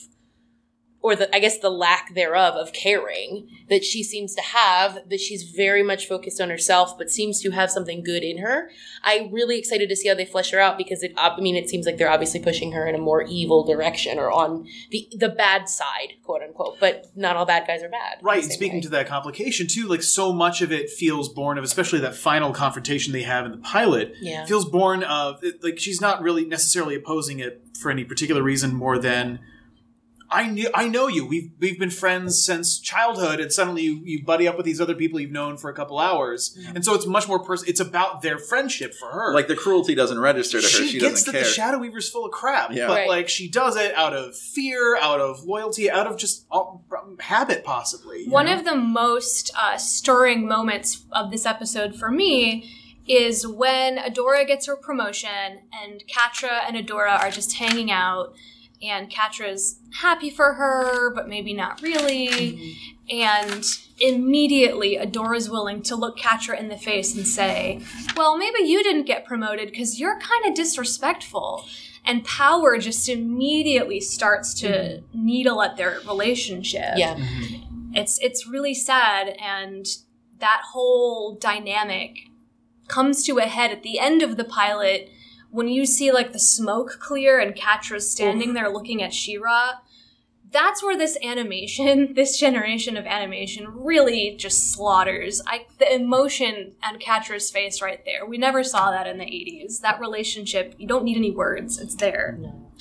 [1.04, 5.20] or the I guess the lack thereof of caring that she seems to have that
[5.20, 8.70] she's very much focused on herself but seems to have something good in her.
[9.02, 11.68] I'm really excited to see how they flesh her out because it I mean it
[11.68, 15.28] seems like they're obviously pushing her in a more evil direction or on the the
[15.28, 18.18] bad side, quote unquote, but not all bad guys are bad.
[18.22, 21.64] Right, and speaking to that complication too, like so much of it feels born of,
[21.64, 24.46] especially that final confrontation they have in the pilot, Yeah.
[24.46, 28.98] feels born of like she's not really necessarily opposing it for any particular reason more
[28.98, 29.38] than
[30.34, 31.24] I knew I know you.
[31.24, 34.94] We've we've been friends since childhood, and suddenly you, you buddy up with these other
[34.94, 37.70] people you've known for a couple hours, and so it's much more personal.
[37.70, 39.32] It's about their friendship for her.
[39.32, 40.68] Like the cruelty doesn't register to her.
[40.68, 41.48] she, She, gets doesn't that care.
[41.48, 42.88] the Shadow Weaver's full of crap, Yeah.
[42.88, 43.08] but Right.
[43.08, 46.62] like she does it out of fear, out of loyalty, out of just uh,
[47.20, 48.26] habit, possibly.
[48.28, 48.58] One know?
[48.58, 52.68] of the most uh, stirring moments of this episode for me
[53.06, 55.28] is when Adora gets her promotion
[55.82, 58.34] and Catra and Adora are just hanging out,
[58.88, 62.76] and Catra's happy for her, but maybe not really.
[63.10, 63.64] And
[64.00, 67.80] immediately, Adora's willing to look Catra in the face and say,
[68.16, 71.66] Well, maybe you didn't get promoted because you're kind of disrespectful.
[72.06, 77.14] And power just immediately starts to needle at their relationship Yeah.
[77.16, 77.94] Mm-hmm.
[77.94, 79.86] it's it's really sad and
[80.38, 82.28] that whole dynamic
[82.88, 85.10] comes to a head at the end of the pilot
[85.54, 89.74] when you see like the smoke clear and Catra's standing there looking at She-Ra.
[90.50, 95.40] That's where this animation, this generation of animation, really just slaughters.
[95.46, 98.26] I the emotion on Catra's face right there.
[98.26, 99.80] We never saw that in the '80s.
[99.80, 102.36] That relationship, you don't need any words; it's there.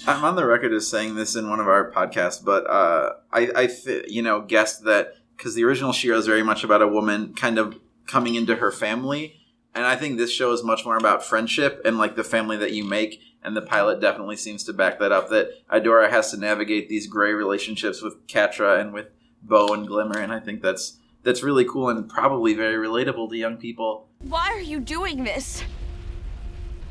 [0.07, 3.51] I'm on the record as saying this in one of our podcasts, but uh, I,
[3.55, 6.87] I th- you know, guessed that because the original She-Ra is very much about a
[6.87, 9.42] woman kind of coming into her family,
[9.75, 12.73] and I think this show is much more about friendship and like the family that
[12.73, 13.21] you make.
[13.45, 15.29] And the pilot definitely seems to back that up.
[15.29, 19.09] That Adora has to navigate these gray relationships with Catra and with
[19.41, 23.37] Bow and Glimmer, and I think that's that's really cool and probably very relatable to
[23.37, 24.07] young people.
[24.19, 25.63] Why are you doing this?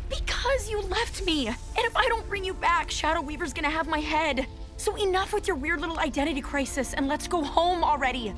[0.09, 1.47] Because you left me.
[1.47, 4.47] And if I don't bring you back, Shadow Weaver's gonna have my head.
[4.77, 8.35] So enough with your weird little identity crisis and let's go home already.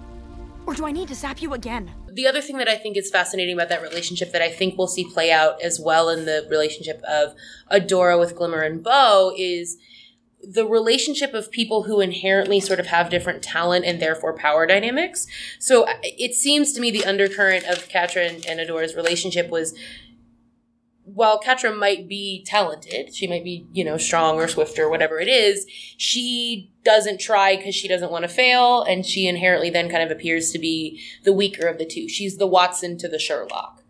[0.67, 1.91] Or do I need to zap you again?
[2.13, 4.87] The other thing that I think is fascinating about that relationship that I think we'll
[4.87, 7.35] see play out as well in the relationship of
[7.71, 9.77] Adora with Glimmer and Bow is
[10.47, 15.27] the relationship of people who inherently sort of have different talent and therefore power dynamics.
[15.59, 19.75] So it seems to me the undercurrent of Catra and, and Adora's relationship was
[21.05, 25.21] while Catra might be talented, she might be, you know, strong or swift or whatever
[25.21, 29.91] it is, she doesn't try because she doesn't want to fail, and she inherently then
[29.91, 32.09] kind of appears to be the weaker of the two.
[32.09, 33.83] She's the Watson to the Sherlock.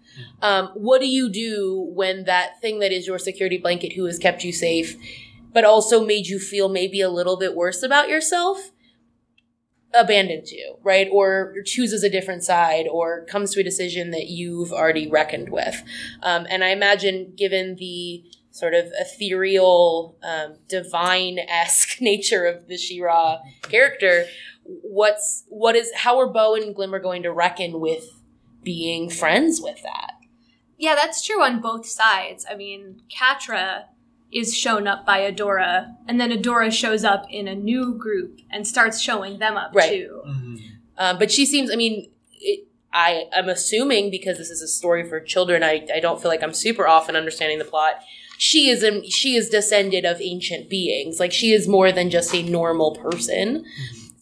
[0.43, 4.19] Um, what do you do when that thing that is your security blanket, who has
[4.19, 4.97] kept you safe,
[5.53, 8.71] but also made you feel maybe a little bit worse about yourself,
[9.95, 11.09] abandons you, right?
[11.11, 15.83] Or chooses a different side or comes to a decision that you've already reckoned with.
[16.23, 22.77] Um, and I imagine, given the sort of ethereal, um, divine esque nature of the
[22.77, 24.27] She-Ra character,
[24.65, 28.09] what's what is how are Bow and Glimmer going to reckon with
[28.63, 30.13] being friends with that?
[30.79, 32.45] Yeah, that's true on both sides.
[32.51, 33.85] I mean, Catra
[34.35, 38.67] is shown up by Adora, and then Adora shows up in a new group and
[38.67, 39.91] starts showing them up Right.
[39.91, 40.23] too.
[40.99, 45.09] Um, but she seems, I mean, it, I am assuming because this is a story
[45.09, 47.95] for children, I, I don't feel like I'm super off in understanding the plot.
[48.39, 51.19] She is a, she is descended of ancient beings.
[51.21, 53.65] Like she is more than just a normal person.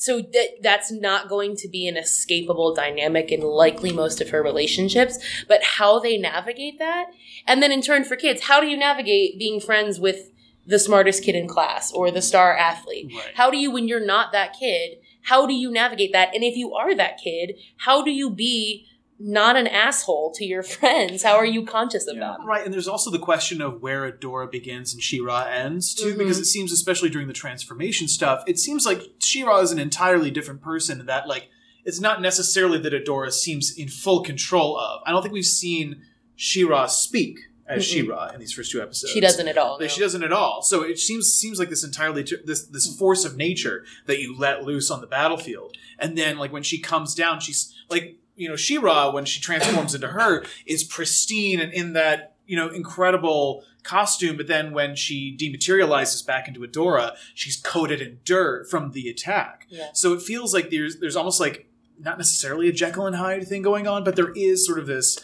[0.02, 4.42] So that that's not going to be an escapable dynamic in likely most of her
[4.42, 5.16] relationships.
[5.46, 7.06] But how they navigate that,
[7.46, 10.32] and then in turn for kids, how do you navigate being friends with
[10.66, 13.12] the smartest kid in class or the star athlete?
[13.14, 13.30] Right.
[13.34, 16.34] How do you, when you're not that kid, how do you navigate that?
[16.34, 18.88] And if you are that kid, how do you be
[19.24, 21.22] not an asshole to your friends?
[21.22, 22.38] How are you conscious of that?
[22.44, 26.18] Right, and there's also the question of where Adora begins and She-Ra ends too, Mhm.
[26.18, 30.30] because it seems, especially during the transformation stuff, it seems like She-Ra is an entirely
[30.30, 31.00] different person.
[31.00, 31.48] and That like
[31.84, 35.00] it's not necessarily that Adora seems in full control of.
[35.06, 36.02] I don't think we've seen
[36.36, 37.88] She-Ra speak as Mm-mm.
[37.92, 39.12] She-Ra in these first two episodes.
[39.12, 39.72] She doesn't at all.
[39.74, 39.86] Like, no.
[39.88, 40.62] She doesn't at all.
[40.62, 44.64] So it seems seems like this entirely this this force of nature that you let
[44.64, 48.56] loose on the battlefield, and then like when she comes down, she's like you know
[48.56, 54.36] She-Ra when she transforms into her is pristine and in that you know incredible costume,
[54.36, 59.66] but then when she dematerializes back into Adora, she's coated in dirt from the attack.
[59.68, 59.88] Yeah.
[59.92, 61.68] So it feels like there's there's almost like
[61.98, 65.18] not necessarily a Jekyll and Hyde thing going on, but there is sort of this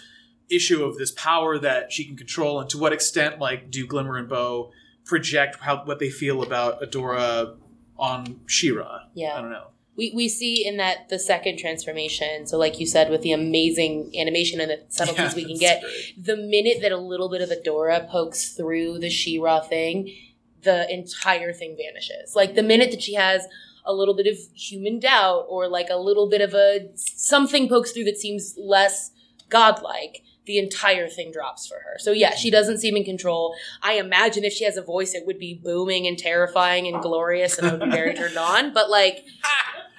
[0.50, 4.16] issue of this power that she can control, and to what extent, like, do Glimmer
[4.16, 4.70] and Bow
[5.04, 7.56] project how what they feel about Adora
[7.98, 9.00] on She-Ra?
[9.14, 9.36] Yeah.
[9.36, 9.68] I don't know.
[9.98, 14.10] We, we see in that the second transformation so like you said with the amazing
[14.18, 16.24] animation and the subtleties Yeah, we can get great.
[16.24, 20.14] the minute that a little bit of Adora pokes through the She-Ra thing
[20.62, 23.46] the entire thing vanishes like the minute that she has
[23.84, 27.90] a little bit of human doubt or like a little bit of a something pokes
[27.92, 29.10] through that seems less
[29.48, 31.96] godlike the entire thing drops for her.
[31.98, 33.54] So yeah, she doesn't seem in control.
[33.82, 37.56] I imagine if she has a voice, it would be booming and terrifying and glorious,
[37.58, 38.72] and I would be very turned on.
[38.72, 39.24] But like,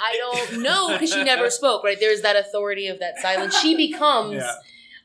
[0.01, 1.83] I don't know because she never spoke.
[1.85, 1.97] Right?
[1.99, 3.57] There's that authority of that silence.
[3.59, 4.51] She becomes Yeah.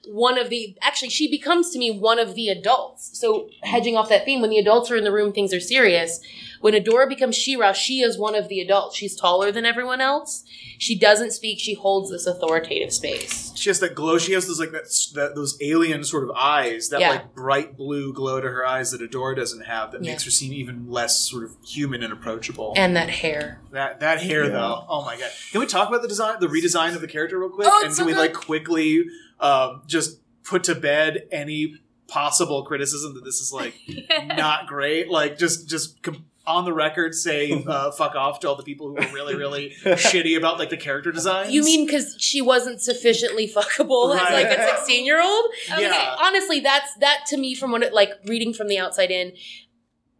[0.08, 0.76] one of the.
[0.82, 3.10] Actually, she becomes to me one of the adults.
[3.18, 6.20] So hedging off that theme, when the adults are in the room, things are serious.
[6.64, 8.96] When Adora becomes She-Ra, she is one of the adults.
[8.96, 10.44] She's taller than everyone else.
[10.78, 11.58] She doesn't speak.
[11.60, 13.52] She holds this authoritative space.
[13.54, 14.16] She has that glow.
[14.16, 17.10] She has those like that, that those alien sort of eyes, that Yeah.
[17.10, 19.92] like bright blue glow to her eyes that Adora doesn't have.
[19.92, 20.12] That Yeah.
[20.12, 22.72] makes her seem even less sort of human and approachable.
[22.78, 23.60] And that hair.
[23.72, 25.32] that that hair though, oh my god!
[25.52, 27.68] Can we talk about the design, the redesign of the character real quick?
[27.70, 28.20] Oh, it's and so can we good.
[28.20, 29.04] like quickly
[29.38, 31.74] um, just put to bed any
[32.08, 33.74] possible criticism that this is like
[34.38, 35.10] not great?
[35.10, 36.02] Like just just.
[36.02, 39.34] Com- on the record, say uh, "fuck off" to all the people who are really,
[39.34, 41.52] really shitty about like the character designs.
[41.52, 45.46] You mean because she wasn't sufficiently fuckable as like a sixteen year old?
[45.78, 46.16] Yeah.
[46.20, 49.32] honestly, that's that to me from what it like reading from the outside in.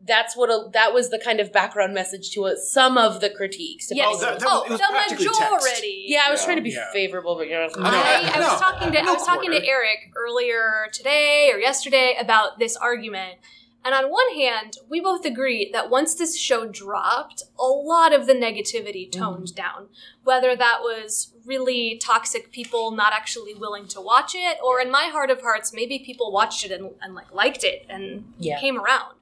[0.06, 3.30] That's what a, that was the kind of background message to a, some of the
[3.30, 3.87] critiques.
[3.88, 4.06] to Yes.
[4.10, 5.40] Oh, that- that oh, was- it was the practically text.
[5.40, 6.04] majority.
[6.08, 6.44] yeah, I was Yeah.
[6.44, 6.92] trying to be Yeah.
[6.92, 7.72] favorable, but you're No.
[7.78, 8.58] I, I was No.
[8.58, 9.66] talking to I No was talking to.
[9.66, 13.38] Eric earlier today or yesterday about this argument.
[13.85, 18.27] And on one hand, we both agree that once this show dropped, a lot of
[18.27, 19.20] the negativity mm-hmm.
[19.20, 19.88] toned down.
[20.23, 25.11] Whether that was really toxic people not actually willing to watch it, or in my
[25.12, 28.59] heart of hearts, maybe people watched it and, and like liked it and Yeah.
[28.59, 29.16] came around.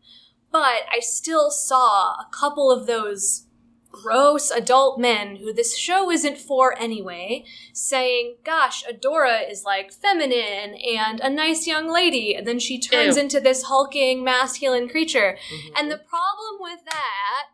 [0.53, 3.47] But I still saw a couple of those
[3.93, 10.75] gross adult men who this show isn't for anyway, saying, Gosh, Adora is like feminine
[10.75, 13.23] and a nice young lady, and then she turns Ew.
[13.23, 15.37] into this hulking masculine creature.
[15.53, 15.75] Mm-hmm.
[15.77, 17.49] And the problem with that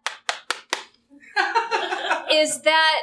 [2.33, 3.01] is that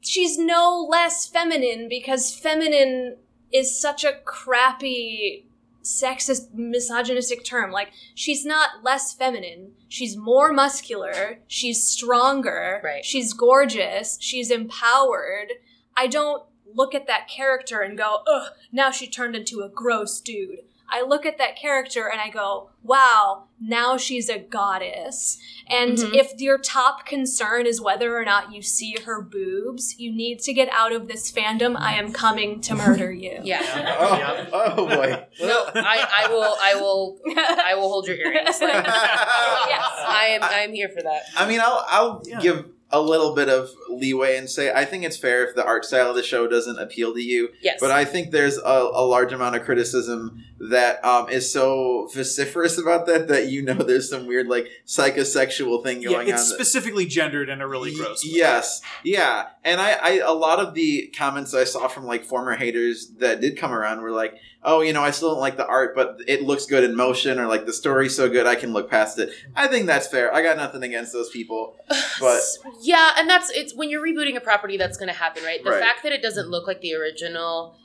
[0.00, 3.16] she's no less feminine because feminine
[3.52, 5.46] is such a crappy
[5.82, 13.04] sexist misogynistic term like she's not less feminine she's more muscular she's stronger Right.
[13.04, 15.52] she's gorgeous she's empowered
[15.96, 16.42] i don't
[16.74, 20.60] look at that character and go ugh now she turned into a gross dude
[20.92, 26.14] i look at that character and i go wow now she's a goddess and Mhm.
[26.14, 30.52] if your top concern is whether or not you see her boobs you need to
[30.52, 33.62] get out of this fandom i am coming to murder you yeah.
[34.54, 35.26] Oh, oh boy.
[35.40, 38.60] No, I, I will, I will, I will hold your earrings.
[38.60, 41.22] Like, I am, I am here for that.
[41.36, 42.40] I mean, I'll I'll Yeah.
[42.40, 45.84] give a little bit of leeway and say I think it's fair if the art
[45.84, 47.48] style of the show doesn't appeal to you.
[47.62, 52.08] Yes, But I think there's a, a large amount of criticism that um, is so
[52.14, 56.42] vociferous about that that you know there's some weird like psychosexual thing yeah, going it's
[56.42, 56.48] on.
[56.48, 58.24] that- specifically gendered in a really Y- gross.
[58.24, 58.30] way.
[58.34, 62.54] Yes, yeah, and I, I, a lot of the comments I saw from like former
[62.56, 65.66] haters that did come around were like, "Oh, you know, I still don't like the
[65.66, 68.72] art, but it looks good in motion, or like the story's so good, I can
[68.72, 70.32] look past it." I think that's fair.
[70.34, 71.76] I got nothing against those people,
[72.20, 72.40] but
[72.82, 75.62] yeah, and that's it's when you're rebooting a property that's going to happen, right?
[75.62, 75.80] The Right.
[75.82, 77.76] fact that it doesn't look like the original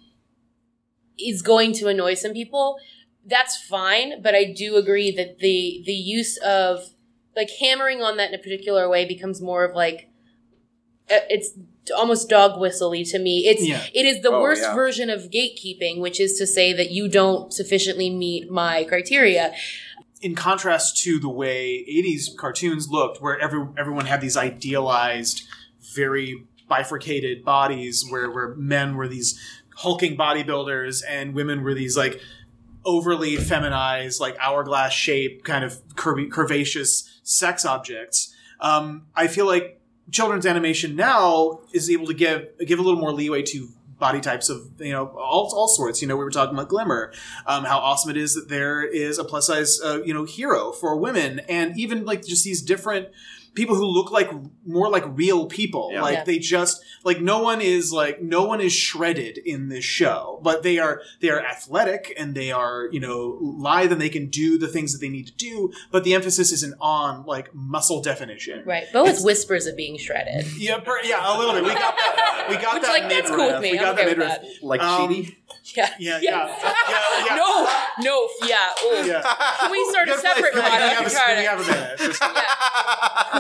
[1.20, 2.78] is going to annoy some people.
[3.26, 6.90] That's fine, but I do agree that the the use of
[7.36, 10.10] like hammering on that in a particular way becomes more of like
[11.10, 11.52] it's
[11.96, 13.48] almost dog whistly to me.
[13.48, 13.82] It's Yeah.
[13.94, 14.76] it is the Oh, worst yeah.
[14.76, 19.54] version of gatekeeping, which is to say that you don't sufficiently meet my criteria.
[20.20, 25.44] in contrast to the way 80s cartoons looked where every, everyone had these idealized
[25.94, 29.40] very bifurcated bodies where, where men were these
[29.76, 32.20] hulking bodybuilders and women were these like
[32.84, 39.80] overly feminized like hourglass shape kind of curvy, curvaceous sex objects um, i feel like
[40.12, 44.50] children's animation now is able to give give a little more leeway to body types
[44.50, 46.02] of you know all, all sorts.
[46.02, 47.12] You know we were talking about glimmer
[47.46, 50.72] um, how awesome it is that there is a plus size uh, you know hero
[50.72, 51.40] for women.
[51.50, 53.10] And even like just these different
[53.58, 54.30] people who look like
[54.66, 55.90] more like real people.
[55.92, 56.02] Yeah.
[56.04, 56.24] Like Yeah.
[56.24, 60.64] they just like no one is like no one is shredded in this show, but
[60.64, 64.58] they are they are athletic and they are you know lithe and they can do
[64.58, 65.72] the things that they need to do.
[65.92, 68.64] But the emphasis isn't on like muscle definition.
[68.66, 68.86] Right.
[68.94, 70.46] Bow has whispers of being shredded.
[70.58, 71.64] Yeah, per, yeah, a little bit.
[71.64, 72.46] We got that.
[72.50, 72.90] We got Which, that.
[73.02, 73.72] like, that's cool with me.
[73.72, 74.42] We got okay the with midriff.
[74.42, 74.64] that.
[74.66, 75.36] Like Um, Cheaty.
[75.76, 75.90] Yeah.
[76.00, 76.48] Yeah, yeah,
[76.90, 77.36] yeah, yeah.
[77.36, 77.66] No,
[78.00, 78.70] no, yeah.
[78.80, 79.04] Oh.
[79.06, 79.22] Yeah.
[79.60, 80.72] Can we start a Good place separate to We pod?
[80.80, 81.98] have, a, trying we have a minute.
[82.00, 82.22] Just-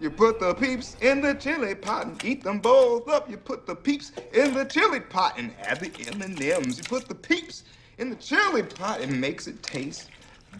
[0.00, 3.30] You put the peeps in the chili pot and eat them both up.
[3.30, 6.78] You put the peeps in the chili pot and add the M&Ms.
[6.78, 7.64] You put the peeps
[7.98, 10.08] in the chili pot and makes it taste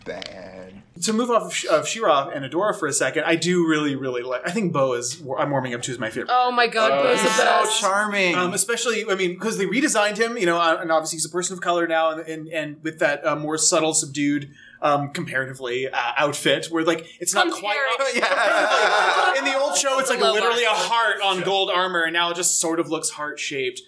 [0.04, 0.82] bad.
[1.02, 3.96] to move off of, Sh- of She-Ra and Adora for a second, I do really,
[3.96, 4.42] really like.
[4.46, 5.20] I think Bow is.
[5.38, 6.30] I'm warming up to is my favorite.
[6.32, 7.80] Oh my god, Bow's the He's so best.
[7.80, 8.34] charming.
[8.36, 11.30] Um, especially, I mean, because they redesigned him, you know, uh, and obviously he's a
[11.30, 14.50] person of color now, and and, and with that uh, more subtle, subdued,
[14.82, 17.76] um, comparatively uh, outfit, where like it's not quite.
[18.14, 19.38] yeah.
[19.38, 22.30] In the old show, it's like Low literally a heart on gold armor, and now
[22.30, 23.82] it just sort of looks heart shaped.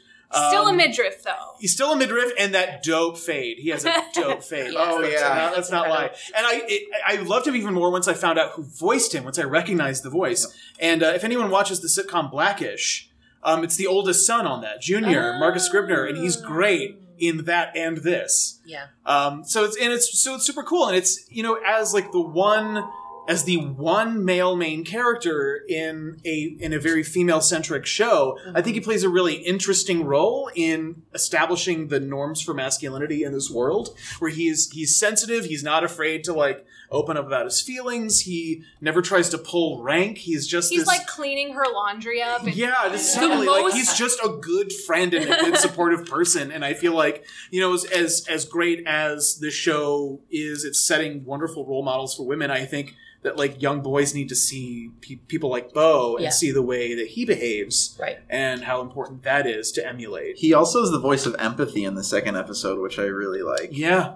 [0.49, 1.57] Still a Um, midriff though.
[1.61, 3.59] He's still a midriff, and that dope fade.
[3.59, 4.73] He has a dope fade.
[4.73, 5.29] Yes, Oh, Let's yeah.
[5.29, 6.07] not- let's not lie.
[6.35, 9.25] And I, it, I loved him even more once I found out who voiced him.
[9.25, 10.47] Once I recognized the voice.
[10.79, 13.11] And uh, if anyone watches the sitcom Blackish,
[13.43, 17.75] um, it's the oldest son on that, Junior Marcus Scribner, and he's great in that
[17.77, 18.59] and this.
[18.67, 18.87] Yeah.
[19.07, 22.11] Um, so it's and it's so it's super cool, and it's you know as like
[22.11, 22.85] the one
[23.29, 28.61] as the one male main character in a in a very female centric show, I
[28.61, 33.49] think he plays a really interesting role in establishing the norms for masculinity in this
[33.49, 38.21] world, where he's he's sensitive, he's not afraid to like open up about his feelings,
[38.21, 42.45] he never tries to pull rank, he's just He's this, like cleaning her laundry up.
[42.45, 43.49] And yeah, just totally.
[43.49, 47.25] Like he's just a good friend and a good supportive person, and I feel like
[47.51, 52.15] you know, as as, as great as the show is, it's setting wonderful role models
[52.15, 52.51] for women.
[52.51, 56.31] I think that like young boys need to see pe- people like Bow and Yeah.
[56.31, 58.19] see the way that he behaves, Right.
[58.29, 60.39] and how important that is to emulate.
[60.39, 63.69] He also is the voice of empathy in the second episode, which I really like.
[63.71, 64.15] Yeah,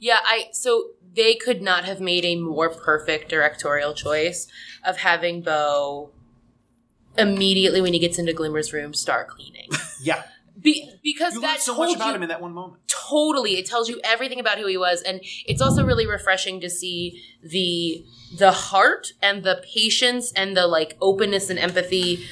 [0.00, 4.46] Yeah, I so they could not have made a more perfect directorial choice
[4.84, 6.10] of having Bow
[7.16, 9.68] immediately when he gets into Glimmer's room start cleaning.
[10.02, 10.22] yeah.
[10.60, 12.82] Be, because You that so much about him in that one moment.
[12.86, 16.70] totally it tells you everything about who he was and it's also really refreshing to
[16.70, 18.04] see the
[18.38, 22.24] the heart and the patience and the like openness and empathy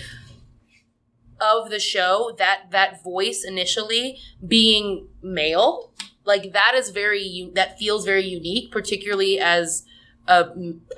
[1.41, 5.93] of the show that that voice initially being male
[6.24, 9.84] like that is very that feels very unique particularly as
[10.28, 10.46] a,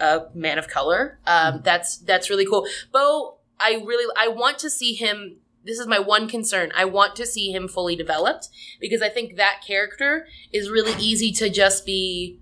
[0.00, 1.18] a man of color.
[1.26, 2.66] Um, that's that's really cool.
[2.92, 7.16] Bow i really i want to see him this is my one concern i want
[7.16, 8.48] to see him fully developed
[8.80, 12.38] because i think that character is really easy to just be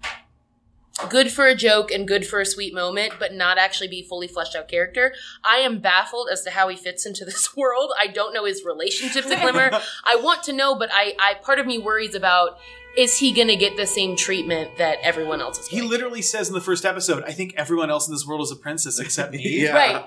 [1.09, 4.27] good for a joke and good for a sweet moment, but not actually be fully
[4.29, 5.13] fleshed out character.
[5.45, 7.93] I am baffled as to how he fits into this world.
[7.99, 9.71] I don't know his relationship to Glimmer.
[10.05, 12.59] I want to know, but I, I part of me worries about
[12.97, 15.67] is he going to get the same treatment that everyone else is?
[15.69, 15.89] He going?
[15.91, 18.57] literally says in the first episode, "I think everyone else in this world is a
[18.57, 19.73] princess except me." Yeah.
[19.73, 20.05] right.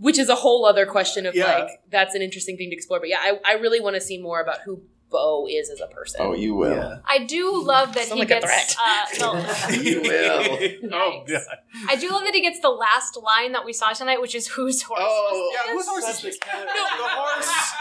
[0.00, 1.58] Which is a whole other question of Yeah.
[1.58, 2.98] like that's an interesting thing to explore.
[2.98, 4.82] But yeah, I, I really want to see more about who
[5.14, 6.20] Bow is as a person.
[6.22, 6.74] Oh, you will.
[6.76, 6.98] Yeah.
[7.06, 8.76] I do love that Sound he like a gets.
[9.22, 10.00] Uh, the, You
[10.82, 10.92] will.
[10.92, 11.56] oh god.
[11.88, 14.48] I do love that he gets the last line that we saw tonight, which is
[14.48, 16.38] "Whose horse?" Oh, Yeah, whose horse is this?
[16.52, 17.72] No, The horse.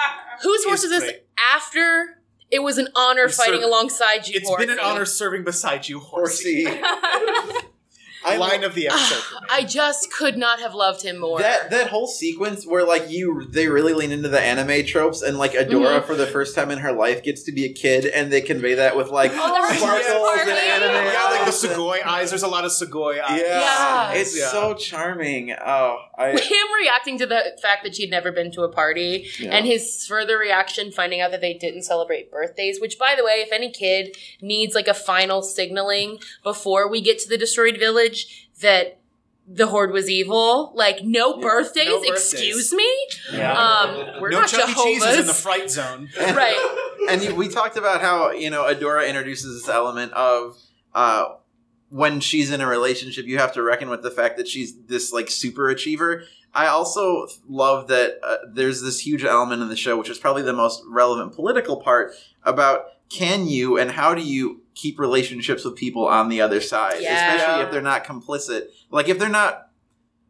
[0.43, 1.23] Whose horse Is is this great.
[1.55, 2.19] after
[2.51, 4.35] it was an honor It's fighting sort of- alongside you?
[4.39, 6.65] It's been an honor serving beside you, horsey.
[6.65, 7.67] horsey.
[8.25, 9.15] I Line of the episode.
[9.23, 9.47] for me.
[9.49, 11.39] I just could not have loved him more.
[11.39, 15.37] That that whole sequence where like you they really lean into the anime tropes and
[15.37, 16.05] like Adora Mhm.
[16.05, 18.75] for the first time in her life gets to be a kid and they convey
[18.75, 20.51] that with like Oh, there was sparkles and Barbie.
[20.51, 21.13] anime.
[21.13, 22.29] yeah, like the eyes and- Sugoi eyes.
[22.29, 23.41] There's a lot of Sugoi eyes.
[23.41, 24.17] Yeah, Yes.
[24.27, 24.51] it's Yeah.
[24.51, 25.53] so charming.
[25.53, 29.51] Oh, I him reacting to the fact that she'd never been to a party Yeah.
[29.55, 33.43] and his further reaction finding out that they didn't celebrate birthdays which by the way
[33.45, 38.12] if any kid needs like a final signaling before we get to the destroyed village
[38.61, 38.99] that
[39.45, 42.31] the horde was evil like no birthdays no birthdays.
[42.33, 42.89] excuse me
[43.33, 43.51] yeah.
[43.51, 44.73] um we're no not Chuck E.
[44.73, 46.09] Cheese is in the jehovah's fright zone.
[46.17, 50.57] right and you, we talked about how you know Adora introduces this element of
[50.95, 51.35] uh,
[51.93, 55.13] when she's in a relationship, you have to reckon with the fact that she's this
[55.13, 56.23] like super achiever.
[56.51, 60.41] I also love that uh, there's this huge element in the show, which is probably
[60.41, 65.75] the most relevant political part about can you and how do you keep relationships with
[65.75, 67.35] people on the other side, Yeah.
[67.35, 68.67] especially if they're not complicit.
[68.91, 69.69] Like if they're not.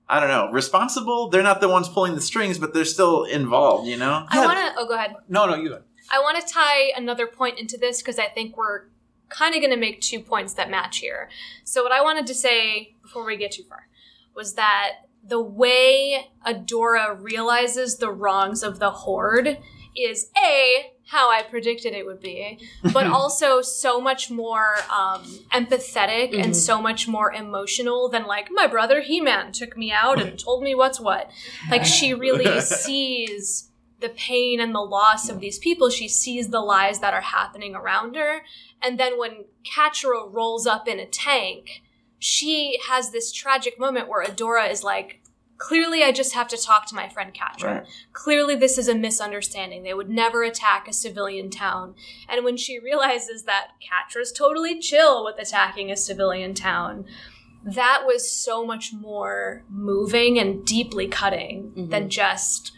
[0.09, 1.29] I don't know, responsible.
[1.29, 4.25] They're not the ones pulling the strings, but they're still involved, you know?
[4.29, 4.73] I want to.
[4.77, 5.15] Oh, go ahead.
[5.29, 5.69] No, no, you.
[5.69, 5.81] go.
[6.11, 8.81] I want to tie another point into this because I think we're
[9.29, 11.29] kind of going to make two points that match here.
[11.63, 13.87] So, what I wanted to say before we get too far
[14.35, 14.91] was that
[15.25, 19.57] the way Adora realizes the wrongs of the Horde
[19.95, 22.59] is A, how I predicted it would be,
[22.93, 28.67] but also so much more um, empathetic and so much more emotional than like my
[28.67, 31.29] brother He Man took me out and told me what's what.
[31.69, 33.69] Like she really sees
[34.03, 35.89] the pain and the loss of these people.
[35.89, 38.41] She sees the lies that are happening around her.
[38.81, 41.81] And then when Catra rolls up in a tank,
[42.19, 45.21] she has this tragic moment where Adora is like,
[45.57, 47.63] clearly I just have to talk to my friend Catra.
[47.63, 47.87] Right.
[48.11, 49.83] Clearly this is a misunderstanding.
[49.83, 51.95] They would never attack a civilian town.
[52.29, 57.05] And when she realizes that Catra's totally chill with attacking a civilian town,
[57.63, 61.89] that was so much more moving and deeply cutting mm-hmm.
[61.89, 62.73] than just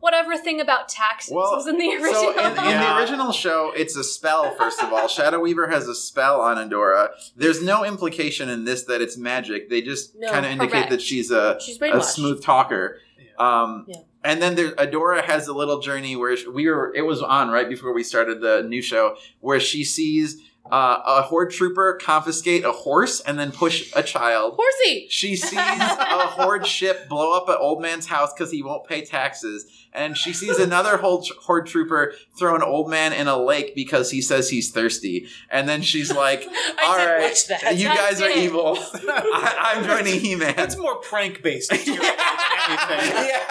[0.00, 2.12] whatever thing about taxes was in the original.
[2.12, 4.54] So in, in the original show, it's a spell.
[4.56, 7.08] First of all, Shadow Weaver has a spell on Adora.
[7.36, 9.68] There's no implication in this that it's magic.
[9.70, 12.98] They just No, kind of indicate that she's a She's a smooth talker.
[13.38, 14.00] Um, Yeah.
[14.24, 16.92] And then there, Adora has a little journey where she, we were.
[16.94, 21.22] It was on right before we started the new show, where she sees uh, a
[21.22, 24.54] horde trooper confiscate a horse and then push a child.
[24.58, 25.06] Horsey.
[25.10, 29.04] She sees a horde ship blow up an old man's house because he won't pay
[29.04, 29.66] taxes.
[29.92, 34.10] And she sees another horde, horde trooper throw an old man in a lake because
[34.10, 35.26] he says he's thirsty.
[35.50, 37.76] And then she's like, I "All did right, watch that.
[37.76, 38.76] you That's guys are evil.
[38.94, 41.98] I, I'm joining He-Man." That's more prank based than anything.
[41.98, 43.44] yeah.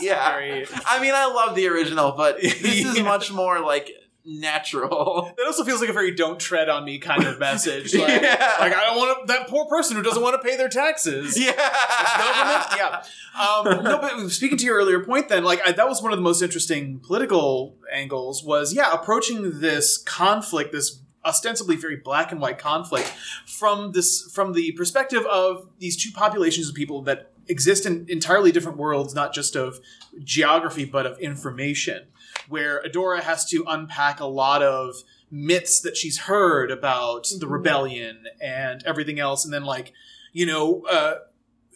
[0.00, 0.32] yeah.
[0.32, 3.02] Very- I mean, I love the original, but this is Yeah.
[3.04, 3.90] much more like
[4.24, 5.32] natural.
[5.36, 7.94] That also feels like a very "don't tread on me" kind of message.
[8.02, 8.56] Like, Yeah.
[8.60, 11.38] like I don't want to, that poor person who doesn't want to pay their taxes.
[11.38, 11.52] Yeah.
[11.56, 13.02] Yeah.
[13.40, 16.18] Um, no, but speaking to your earlier point, then, like I, that was one of
[16.18, 18.44] the most interesting political angles.
[18.44, 23.06] Was yeah, approaching this conflict, this ostensibly very black and white conflict,
[23.46, 28.52] from this from the perspective of these two populations of people that exist in entirely
[28.52, 29.80] different worlds, not just of
[30.22, 32.06] geography but of information.
[32.48, 34.96] Where Adora has to unpack a lot of
[35.30, 39.92] myths that she's heard about the rebellion and everything else, and then like
[40.32, 40.82] you know.
[40.90, 41.14] Uh,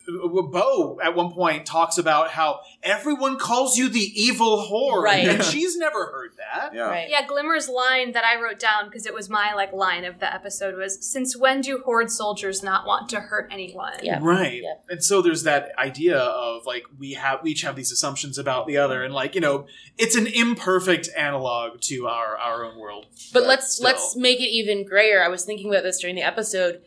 [0.09, 5.27] Uh, Bow at one point talks about how everyone calls you the evil horde, Right.
[5.27, 6.73] and she's never heard that.
[6.75, 6.83] Yeah.
[6.83, 7.09] Right.
[7.11, 10.33] Yeah, Glimmer's line that I wrote down because it was my like line of the
[10.33, 13.95] episode was since when do horde soldiers not want to hurt anyone?
[14.03, 14.21] Yeah.
[14.23, 14.63] Right.
[14.63, 14.85] Yep.
[14.91, 18.67] And so there's that idea of like we have we each have these assumptions about
[18.67, 19.67] the other and like, you know,
[19.99, 23.07] it's an imperfect analog to our our own world.
[23.33, 23.85] But let's still.
[23.87, 25.23] let's make it even grayer.
[25.23, 26.83] I was thinking about this during the episode.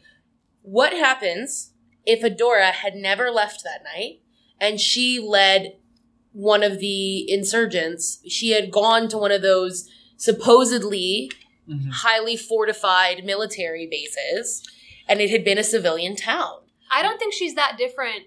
[0.61, 1.71] What happens
[2.09, 4.21] if Adora had never left that night
[4.59, 5.77] and she led
[6.31, 8.19] one of the insurgents?
[8.27, 9.87] She had gone to one of those
[10.17, 11.31] supposedly
[11.69, 11.91] Mhm.
[11.91, 14.63] highly fortified military bases,
[15.07, 16.61] and it had been a civilian town.
[16.91, 18.25] I don't think she's that different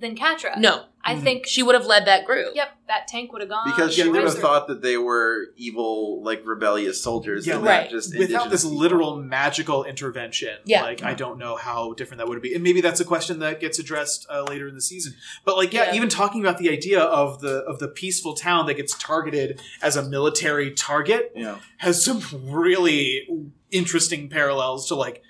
[0.00, 0.56] than Catra.
[0.58, 2.54] No, I think she would have led that group.
[2.54, 3.70] Yep, that tank would have gone.
[3.70, 7.56] Because she Yeah, would have there's thought that they were evil, like rebellious soldiers, Yeah,
[7.56, 7.82] and right.
[7.84, 8.78] not just Without this people.
[8.78, 10.82] literal magical intervention, Yeah.
[10.82, 13.60] like I don't know how different that would be, and maybe that's a question that
[13.60, 15.14] gets addressed uh, later in the season.
[15.44, 15.94] But like, yeah, Yeah.
[15.96, 19.96] even talking about the idea of the of the peaceful town that gets targeted as
[19.96, 21.58] a military target, Yeah.
[21.78, 23.28] has some really
[23.70, 25.22] interesting parallels to like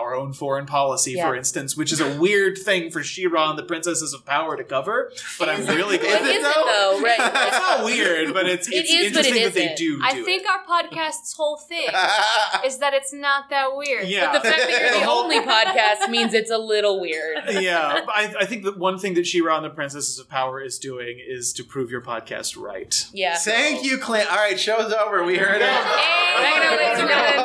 [0.00, 1.28] our own foreign policy, Yeah.
[1.28, 4.64] for instance, which is a weird thing for She-Ra and the Princesses of Power to
[4.64, 5.12] cover.
[5.38, 6.22] But I'm really It glad.
[6.22, 6.64] Is it isn't though?
[6.66, 7.18] though, right?
[7.46, 10.00] It's not weird, but it's, It it's is, but it that they do.
[10.02, 10.48] I do think it.
[10.48, 11.88] our podcast's whole thing
[12.64, 14.06] is that it's not that weird.
[14.08, 14.32] Yeah.
[14.32, 17.38] But the fact that you're the The whole- only podcast means it's a little weird.
[17.50, 20.78] yeah, I, I think that one thing that She-Ra and the Princesses of Power is
[20.78, 23.06] doing is to prove your podcast right.
[23.12, 23.36] Yeah.
[23.36, 24.28] Thank you, Clint.
[24.30, 25.24] All right, show's over.
[25.24, 25.68] We heard it.
[25.68, 27.44] Hey, Congratulations.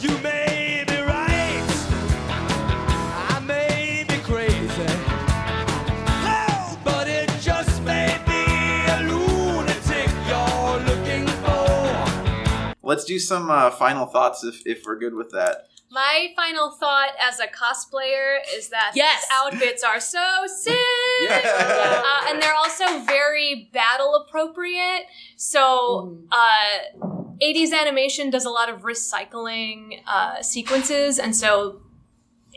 [0.00, 0.49] You may
[12.90, 15.68] Let's do some uh, final thoughts if, if we're good with that.
[15.92, 19.20] My final thought as a cosplayer is that Yes.
[19.22, 20.76] these outfits are so sick.
[21.22, 22.02] Yeah.
[22.04, 25.04] Uh, and they're also very battle appropriate.
[25.36, 26.26] So, Mhm.
[26.32, 31.82] uh, 80s animation does a lot of recycling uh, sequences, and so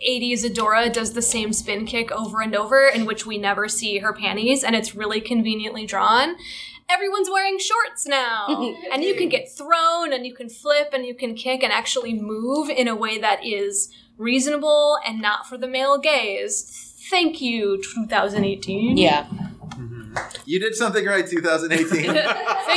[0.03, 3.99] 80s Adora does the same spin kick over and over, in which we never see
[3.99, 6.35] her panties, and it's really conveniently drawn.
[6.93, 8.47] Everyone's wearing shorts now,
[8.93, 12.13] and you can get thrown, and you can flip, and you can kick, and actually
[12.13, 16.93] move in a way that is reasonable and not for the male gaze.
[17.09, 18.97] Thank you, 2018.
[18.97, 19.27] Yeah.
[20.45, 21.87] You did something right, 2018.
[21.89, 22.15] Thank Get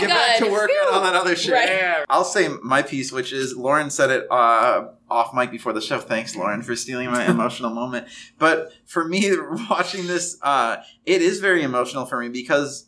[0.08, 0.46] back God.
[0.46, 1.52] to work on all that other shit.
[1.52, 2.04] Right.
[2.08, 6.00] I'll say my piece, which is Lauren said it uh, off mic before the show.
[6.00, 8.08] Thanks, Lauren, for stealing my emotional moment.
[8.38, 9.30] But for me,
[9.68, 12.85] watching this, uh, it is very emotional for me because.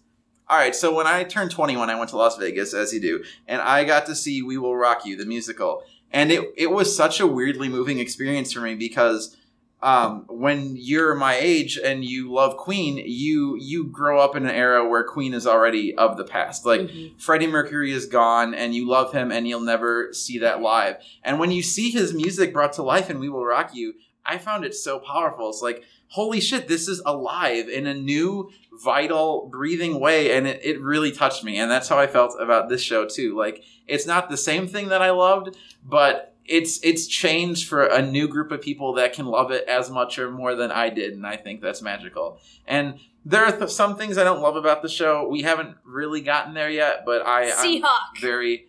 [0.50, 3.22] All right, so when I turned 21, I went to Las Vegas, as you do,
[3.46, 5.82] and I got to see We Will Rock You, the musical.
[6.10, 9.36] And it, it was such a weirdly moving experience for me because
[9.82, 14.54] um, when you're my age and you love Queen, you you grow up in an
[14.54, 16.64] era where Queen is already of the past.
[16.64, 17.20] Like Mhm.
[17.20, 20.96] Freddie Mercury is gone, and you love him, and you'll never see that live.
[21.22, 23.94] And when you see his music brought to life in "We Will Rock You,"
[24.26, 25.48] I found it so powerful.
[25.50, 30.60] It's like, holy shit, this is alive in a new, vital, breathing way, and it,
[30.64, 31.58] it really touched me.
[31.58, 33.36] And that's how I felt about this show too.
[33.36, 38.00] Like, it's not the same thing that I loved, but it's it's changed for a
[38.00, 41.12] new group of people that can love it as much or more than I did,
[41.12, 42.40] and I think that's magical.
[42.66, 45.28] And there are th- some things I don't love about the show.
[45.28, 47.82] We haven't really gotten there yet, but I I'm
[48.22, 48.68] very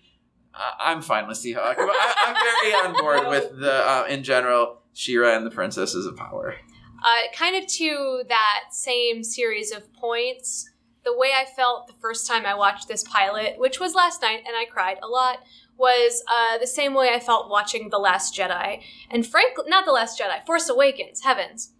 [0.53, 1.75] I- I'm fine with Seahawk.
[1.77, 6.17] I, I'm very on board with the uh, in general She-Ra and the Princesses of
[6.17, 6.55] Power.
[7.03, 10.69] Uh, kind of to that same series of points,
[11.05, 14.43] the way I felt the first time I watched this pilot, which was last night,
[14.45, 15.39] and I cried a lot,
[15.77, 18.81] was uh, the same way I felt watching The Last Jedi.
[19.09, 21.71] And frankly, not The Last Jedi, Force Awakens, heavens.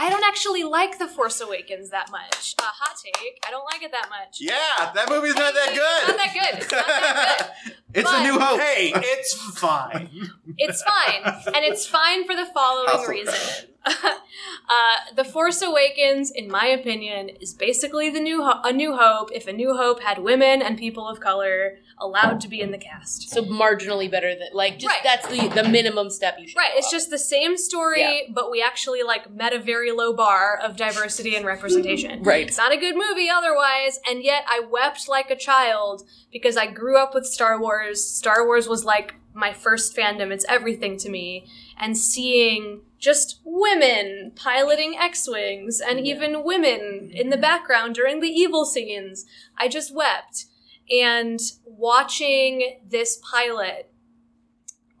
[0.00, 2.54] I don't actually like The Force Awakens that much.
[2.56, 3.40] Uh, hot take.
[3.44, 4.38] I don't like it that much.
[4.40, 6.08] Yeah, that movie's not that good.
[6.08, 6.62] It's not that good.
[6.62, 7.72] It's not that good.
[7.94, 8.60] It's But- a new hope.
[8.60, 10.10] Hey, it's fine.
[10.58, 13.34] It's fine, and it's fine for the following reason.
[14.68, 19.30] uh, the Force Awakens, in my opinion, is basically the new Ho- a New Hope.
[19.32, 22.78] If a New Hope had women and people of color allowed to be in the
[22.78, 25.02] cast, So marginally better than like just Right.
[25.02, 26.56] that's the the minimum step you should.
[26.56, 26.70] right?
[26.76, 26.98] It's follow.
[26.98, 28.32] just the same story, Yeah.
[28.32, 32.22] but we actually like met a very low bar of diversity and representation.
[32.28, 32.46] Right.
[32.46, 36.66] It's not a good movie otherwise, and yet I wept like a child because I
[36.66, 38.04] grew up with Star Wars.
[38.04, 40.30] Star Wars was like my first fandom.
[40.30, 41.46] It's everything to me.
[41.78, 48.64] And seeing just women piloting X-wings and even women in the background during the evil
[48.64, 49.24] scenes,
[49.56, 50.46] I just wept.
[50.90, 53.90] And watching this pilot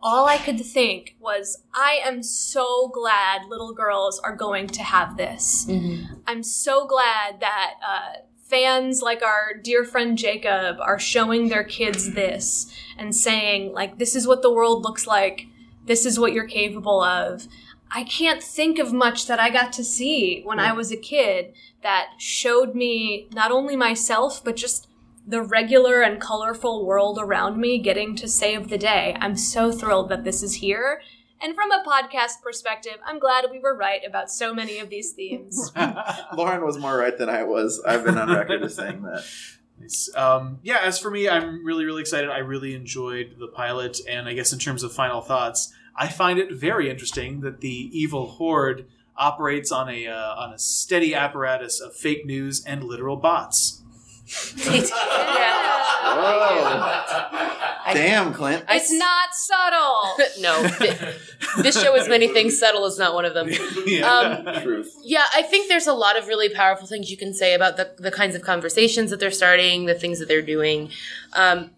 [0.00, 5.16] all I could think was, I am so glad little girls are going to have
[5.16, 5.66] this.
[5.68, 6.20] Mhm.
[6.26, 8.12] I'm so glad that uh,
[8.44, 14.14] fans like our dear friend Jacob are showing their kids this and saying, like, this
[14.14, 15.46] is what the world looks like.
[15.88, 17.48] This is what you're capable of.
[17.90, 21.54] I can't think of much that I got to see when I was a kid
[21.82, 24.88] that showed me not only myself, but just
[25.26, 29.16] the regular and colorful world around me getting to save the day.
[29.20, 31.00] I'm so thrilled that this is here.
[31.40, 35.12] And from a podcast perspective, I'm glad we were right about so many of these
[35.12, 35.72] themes.
[36.36, 37.82] Lauren was more right than I was.
[37.86, 39.24] I've been on record as saying that.
[39.80, 40.10] Nice.
[40.16, 42.30] Um, yeah, as for me, I'm really, really excited.
[42.30, 46.38] I really enjoyed the pilot, and I guess in terms of final thoughts, I find
[46.38, 48.86] it very interesting that the evil horde
[49.16, 53.82] operates on a uh, on a steady apparatus of fake news and literal bots.
[57.86, 58.64] I- Damn, Clint.
[58.68, 60.40] It's not subtle.
[60.40, 60.62] no,
[61.62, 62.58] this show is many things.
[62.58, 63.48] Subtle is not one of them.
[64.04, 64.94] Um, Truth.
[65.02, 67.90] Yeah, I think there's a lot of really powerful things you can say about the,
[67.98, 70.90] the kinds of conversations that they're starting, the things that they're doing.
[71.32, 71.70] Um,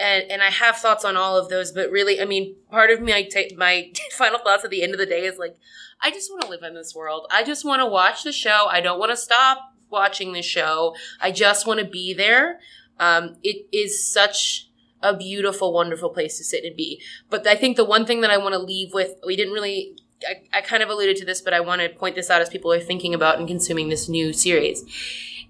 [0.00, 3.00] and, and I have thoughts on all of those, but really, I mean, part of
[3.00, 5.56] me, I take my final thoughts at the end of the day is like,
[6.00, 7.26] I just want to live in this world.
[7.30, 8.66] I just want to watch the show.
[8.70, 10.94] I don't want to stop watching the show.
[11.20, 12.60] I just want to be there.
[12.98, 14.68] Um, it is such
[15.02, 17.02] a beautiful, wonderful place to sit and be.
[17.28, 19.96] But I think the one thing that I want to leave with, we didn't really
[20.26, 22.48] I, I kind of alluded to this, but I want to point this out as
[22.48, 24.84] people are thinking about and consuming this new series.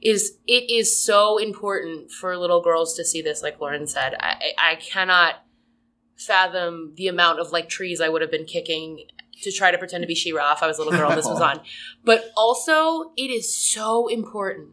[0.03, 4.14] Is it is so important for little girls to see this, like Lauren said.
[4.18, 5.36] I, I I cannot
[6.16, 9.05] fathom the amount of like trees I would have been kicking
[9.42, 11.40] to try to pretend to be She-Ra if I was a little girl this was
[11.51, 11.61] on.
[12.05, 14.70] But also, it is so important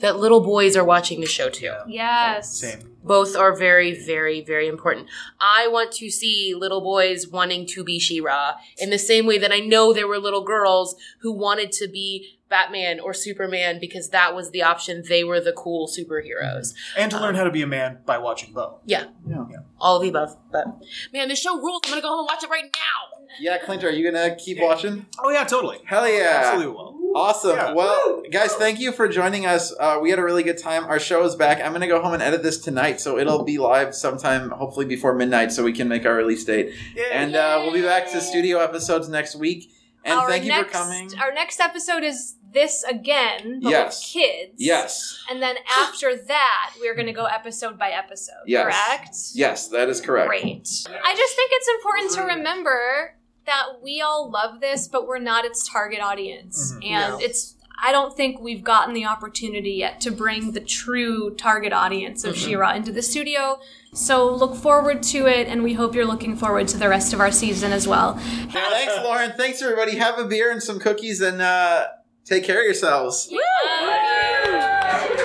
[0.00, 2.58] that little boys are watching the show too Yes.
[2.58, 2.96] Same.
[3.04, 5.06] both are very very very important
[5.40, 9.52] i want to see little boys wanting to be she-ra in the same way that
[9.52, 14.34] i know there were little girls who wanted to be batman or superman because that
[14.34, 17.66] was the option they were the cool superheroes And to learn how to be a
[17.66, 18.80] man by watching Bow.
[18.84, 19.44] yeah, Yeah.
[19.80, 20.66] all of the above but
[21.12, 22.98] man this show rules i'm gonna go home and watch it right now
[23.40, 25.06] Yeah, Clint, are you gonna keep watching?
[25.22, 25.78] Oh yeah, totally.
[25.86, 26.42] Hell yeah!
[26.44, 26.92] Absolutely will.
[27.14, 27.56] Awesome.
[27.56, 27.72] Yeah.
[27.72, 29.72] Well, guys, thank you for joining us.
[29.78, 30.84] Uh, we had a really good time.
[30.84, 31.56] Our show is back.
[31.62, 34.86] I'm going to go home and edit this tonight, so it'll be live sometime, hopefully
[34.86, 36.74] before midnight, so we can make our release date.
[37.12, 39.70] And uh, we'll be back to studio episodes next week.
[40.04, 41.10] And our thank you next, for coming.
[41.20, 44.00] Our next episode is this again, but Yes.
[44.14, 44.52] with kids.
[44.58, 45.18] Yes.
[45.30, 48.42] And then after that, we're going to go episode by episode.
[48.46, 48.64] Yes.
[48.64, 49.16] Correct.
[49.34, 50.28] Yes, that is correct.
[50.28, 50.68] Great.
[51.04, 55.44] I just think it's important to remember that we all love this, but we're not
[55.44, 56.72] its target audience.
[56.72, 56.94] Mm-hmm.
[56.94, 57.18] And No.
[57.20, 62.24] it's I don't think we've gotten the opportunity yet to bring the true target audience
[62.24, 62.48] of Mm-hmm.
[62.48, 63.60] She-Ra into the studio.
[63.94, 67.20] So look forward to it, and we hope you're looking forward to the rest of
[67.20, 68.14] our season as well.
[68.14, 69.32] Thanks, Lauren.
[69.36, 69.96] Thanks, everybody.
[69.96, 71.88] Have a beer and some cookies and uh,
[72.24, 73.28] take care of yourselves.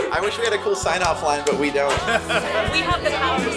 [0.10, 1.90] I wish we had a cool sign off line, but we don't.
[1.92, 3.52] We have the power to